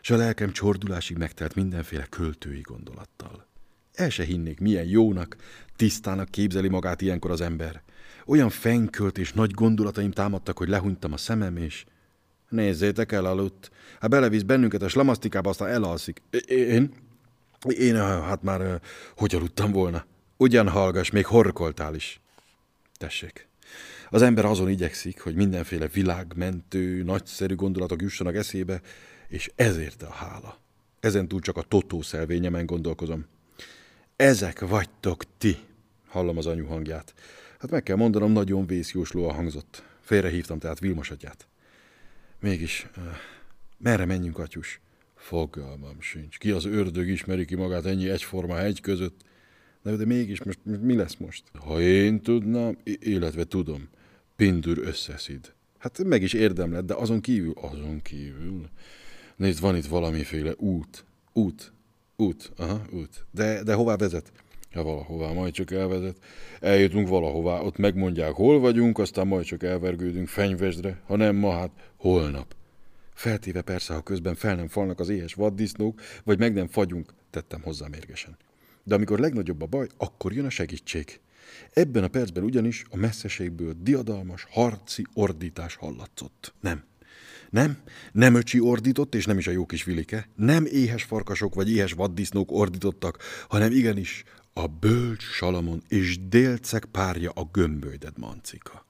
és 0.03 0.11
a 0.11 0.17
lelkem 0.17 0.53
csordulásig 0.53 1.17
megtelt 1.17 1.55
mindenféle 1.55 2.07
költői 2.11 2.61
gondolattal. 2.61 3.47
El 3.93 4.11
se 4.11 4.25
hinnék, 4.25 4.61
milyen 4.61 4.87
jónak, 4.87 5.37
tisztának 5.77 6.31
képzeli 6.31 6.69
magát 6.69 7.01
ilyenkor 7.01 7.31
az 7.31 7.41
ember. 7.41 7.83
Olyan 8.27 8.51
fenkölt 8.51 9.19
és 9.19 9.33
nagy 9.33 9.51
gondolataim 9.51 10.11
támadtak, 10.11 10.59
hogy 10.59 10.69
lehunytam 10.69 11.13
a 11.13 11.17
szemem, 11.17 11.57
és... 11.57 11.85
Nézzétek, 12.49 13.13
elaludt. 13.13 13.71
Hát 14.01 14.11
belevisz 14.11 14.43
bennünket 14.43 14.83
a 14.83 14.89
slamasztikába, 14.89 15.51
aztán 15.51 15.69
elalszik. 15.69 16.23
Én? 16.47 17.05
Én, 17.65 17.97
hát 18.23 18.43
már 18.43 18.81
hogy 19.17 19.35
aludtam 19.35 19.73
volna? 19.73 20.07
Ugyan 20.37 20.69
hallgass, 20.69 21.11
még 21.11 21.27
horkoltál 21.27 21.95
is. 21.95 22.21
Tessék. 22.97 23.49
Az 24.11 24.23
ember 24.23 24.45
azon 24.45 24.69
igyekszik, 24.69 25.21
hogy 25.21 25.35
mindenféle 25.35 25.87
világmentő, 25.87 27.03
nagyszerű 27.03 27.55
gondolatok 27.55 28.03
jussanak 28.03 28.35
eszébe, 28.35 28.81
és 29.29 29.51
ezért 29.55 30.03
a 30.03 30.11
hála. 30.11 30.59
Ezen 31.01 31.29
túl 31.29 31.41
csak 31.41 31.57
a 31.57 31.63
totó 31.63 32.03
szelvényemen 32.03 32.67
gondolkozom. 32.67 33.27
Ezek 34.17 34.61
vagytok 34.61 35.23
ti, 35.39 35.57
hallom 36.09 36.37
az 36.37 36.47
anyu 36.47 36.67
hangját. 36.67 37.15
Hát 37.59 37.71
meg 37.71 37.83
kell 37.83 37.97
mondanom, 37.97 38.33
nagyon 38.33 38.67
vészjóslóan 38.67 39.35
hangzott. 39.35 39.83
Félrehívtam 40.01 40.59
tehát 40.59 40.79
Vilmos 40.79 41.11
atyát. 41.11 41.47
Mégis, 42.41 42.87
uh, 42.97 43.05
merre 43.79 44.05
menjünk, 44.05 44.39
atyus? 44.39 44.81
Fogalmam 45.27 46.01
sincs. 46.01 46.39
Ki 46.39 46.51
az 46.51 46.65
ördög 46.65 47.09
ismeri 47.09 47.45
ki 47.45 47.55
magát 47.55 47.87
ennyi 47.87 48.09
egyforma 48.09 48.55
hegy 48.55 48.81
között? 48.81 49.21
Na, 49.83 49.97
de 49.97 50.05
mégis 50.05 50.43
most 50.43 50.59
mi 50.65 50.95
lesz 50.95 51.17
most? 51.17 51.43
Ha 51.59 51.81
én 51.81 52.21
tudnám, 52.21 52.79
illetve 52.85 53.45
tudom, 53.45 53.89
Pindur 54.37 54.79
összeszid. 54.79 55.53
Hát 55.79 56.05
meg 56.05 56.23
is 56.23 56.33
érdemled, 56.33 56.85
de 56.85 56.95
azon 56.95 57.21
kívül, 57.21 57.53
azon 57.61 58.03
kívül. 58.03 58.69
Nézd, 59.37 59.61
van 59.61 59.77
itt 59.77 59.87
valamiféle 59.87 60.55
út. 60.57 61.05
Út. 61.33 61.73
Út. 62.17 62.53
Aha, 62.57 62.83
út. 62.93 63.27
De, 63.31 63.63
de 63.63 63.75
hová 63.75 63.97
vezet? 63.97 64.33
Ja, 64.73 64.83
valahová, 64.83 65.33
majd 65.33 65.53
csak 65.53 65.71
elvezet. 65.71 66.17
Eljutunk 66.61 67.09
valahová, 67.09 67.61
ott 67.61 67.77
megmondják, 67.77 68.33
hol 68.33 68.61
vagyunk, 68.61 68.99
aztán 68.99 69.27
majd 69.27 69.45
csak 69.45 69.63
elvergődünk 69.63 70.29
fenyvesdre, 70.29 71.01
ha 71.07 71.17
nem 71.17 71.37
ma, 71.37 71.53
hát 71.53 71.71
holnap. 71.97 72.55
Feltéve 73.17 73.63
persze, 73.63 73.95
ha 73.95 74.03
közben 74.03 74.35
fel 74.35 74.55
nem 74.55 74.69
falnak 74.69 75.01
az 75.01 75.09
éhes 75.09 75.35
vaddisznók, 75.35 76.01
vagy 76.25 76.39
meg 76.39 76.53
nem 76.53 76.69
fagyunk, 76.69 77.15
tettem 77.31 77.63
hozzá 77.63 77.87
mérgesen. 77.87 78.37
De 78.85 78.95
amikor 78.95 79.19
legnagyobb 79.19 79.63
a 79.63 79.67
baj, 79.67 79.89
akkor 79.97 80.33
jön 80.33 80.45
a 80.45 80.51
segítség. 80.51 81.21
Ebben 81.73 82.05
a 82.05 82.09
percben 82.09 82.45
ugyanis 82.45 82.85
a 82.91 82.97
messzeségből 82.97 83.75
diadalmas, 83.81 84.47
harci 84.51 85.07
ordítás 85.15 85.75
hallatszott. 85.75 86.55
Nem. 86.61 86.85
Nem, 87.51 87.77
nem 88.13 88.35
öcsi 88.35 88.61
ordított, 88.61 89.15
és 89.15 89.25
nem 89.25 89.39
is 89.39 89.47
a 89.47 89.51
jó 89.51 89.67
kis 89.67 89.85
vilike. 89.85 90.29
Nem 90.35 90.65
éhes 90.65 91.03
farkasok 91.03 91.55
vagy 91.55 91.71
éhes 91.71 91.93
vaddisznók 91.93 92.53
ordítottak, 92.53 93.19
hanem 93.49 93.73
igenis 93.73 94.25
a 94.53 94.67
bölcs 94.67 95.23
Salamon 95.23 95.83
és 95.89 96.29
délceg 96.29 96.85
párja 96.85 97.31
a 97.31 97.49
gömbölyded 97.53 98.19
mancika. 98.19 98.87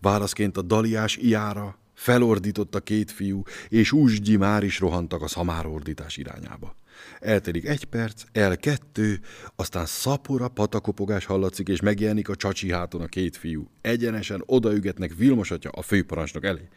Válaszként 0.00 0.56
a 0.56 0.62
daliás 0.62 1.16
iára, 1.16 1.78
Felordított 1.98 2.74
a 2.74 2.80
két 2.80 3.10
fiú, 3.10 3.42
és 3.68 3.92
úsgyi 3.92 4.36
már 4.36 4.62
is 4.62 4.78
rohantak 4.78 5.22
a 5.22 5.28
szamárordítás 5.28 6.16
irányába. 6.16 6.76
Eltelik 7.20 7.66
egy 7.66 7.84
perc, 7.84 8.22
el 8.32 8.56
kettő, 8.56 9.20
aztán 9.56 9.86
szapora 9.86 10.48
patakopogás 10.48 11.24
hallatszik, 11.24 11.68
és 11.68 11.80
megjelenik 11.80 12.28
a 12.28 12.34
csacsi 12.34 12.70
háton 12.72 13.00
a 13.00 13.06
két 13.06 13.36
fiú. 13.36 13.70
Egyenesen 13.80 14.42
odaügetnek 14.46 15.14
Vilmos 15.16 15.50
atya 15.50 15.70
a 15.70 15.82
főparancsnok 15.82 16.44
elé. 16.44 16.68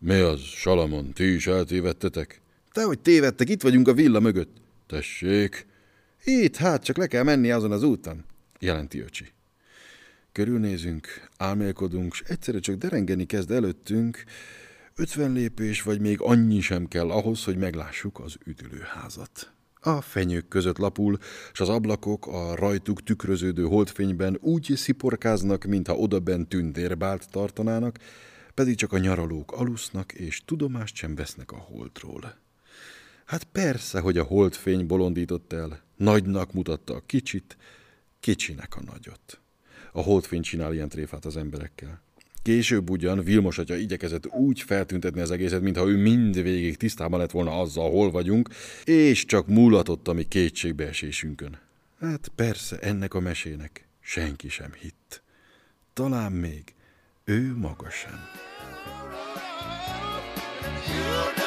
Mi 0.00 0.18
az, 0.18 0.40
Salamon, 0.40 1.12
ti 1.12 1.34
is 1.34 1.46
eltévedtetek? 1.46 2.40
Te, 2.72 2.82
hogy 2.82 2.98
tévedtek, 2.98 3.48
itt 3.48 3.62
vagyunk 3.62 3.88
a 3.88 3.92
villa 3.92 4.20
mögött. 4.20 4.56
Tessék. 4.86 5.66
Itt, 6.24 6.56
hát, 6.56 6.84
csak 6.84 6.96
le 6.96 7.06
kell 7.06 7.22
menni 7.22 7.50
azon 7.50 7.72
az 7.72 7.82
úton, 7.82 8.24
jelenti 8.58 9.00
öcsi. 9.00 9.26
Körülnézünk, 10.32 11.28
álmélkodunk, 11.36 12.12
és 12.12 12.22
egyszerre 12.26 12.58
csak 12.58 12.76
derengeni 12.76 13.26
kezd 13.26 13.50
előttünk, 13.50 14.24
Ötven 14.98 15.32
lépés 15.32 15.82
vagy 15.82 16.00
még 16.00 16.20
annyi 16.20 16.60
sem 16.60 16.86
kell 16.86 17.10
ahhoz, 17.10 17.44
hogy 17.44 17.56
meglássuk 17.56 18.20
az 18.20 18.36
üdülőházat. 18.44 19.52
A 19.80 20.00
fenyők 20.00 20.48
között 20.48 20.78
lapul, 20.78 21.18
s 21.52 21.60
az 21.60 21.68
ablakok 21.68 22.26
a 22.26 22.54
rajtuk 22.54 23.02
tükröződő 23.02 23.62
holdfényben 23.62 24.38
úgy 24.40 24.72
sziporkáznak, 24.76 25.64
mintha 25.64 25.94
odabent 25.94 26.48
tündérbált 26.48 27.30
tartanának, 27.30 27.98
pedig 28.54 28.76
csak 28.76 28.92
a 28.92 28.98
nyaralók 28.98 29.52
alusznak, 29.52 30.12
és 30.12 30.44
tudomást 30.44 30.94
sem 30.94 31.14
vesznek 31.14 31.52
a 31.52 31.56
holdról. 31.56 32.34
Hát 33.24 33.44
persze, 33.44 34.00
hogy 34.00 34.18
a 34.18 34.24
holdfény 34.24 34.86
bolondított 34.86 35.52
el, 35.52 35.82
nagynak 35.96 36.52
mutatta 36.52 36.94
a 36.94 37.02
kicsit, 37.06 37.56
kicsinek 38.20 38.76
a 38.76 38.82
nagyot. 38.82 39.40
A 39.92 40.00
holdfény 40.00 40.42
csinál 40.42 40.72
ilyen 40.72 40.88
tréfát 40.88 41.24
az 41.24 41.36
emberekkel. 41.36 42.04
Később 42.46 42.90
ugyan 42.90 43.22
Vilmos 43.24 43.58
atya 43.58 43.74
igyekezett 43.74 44.26
úgy 44.26 44.60
feltüntetni 44.60 45.20
az 45.20 45.30
egészet, 45.30 45.60
mintha 45.60 45.88
ő 45.88 45.96
mindvégig 45.96 46.76
tisztában 46.76 47.18
lett 47.18 47.30
volna 47.30 47.60
azzal, 47.60 47.90
hol 47.90 48.10
vagyunk, 48.10 48.48
és 48.84 49.24
csak 49.24 49.46
múlatott 49.46 50.08
a 50.08 50.12
mi 50.12 50.22
kétségbeesésünkön. 50.28 51.58
Hát 52.00 52.30
persze, 52.34 52.78
ennek 52.78 53.14
a 53.14 53.20
mesének 53.20 53.88
senki 54.00 54.48
sem 54.48 54.72
hitt. 54.80 55.22
Talán 55.92 56.32
még 56.32 56.62
ő 57.24 57.56
maga 57.56 57.90
sem. 57.90 58.20
You 60.88 61.32
know. 61.36 61.45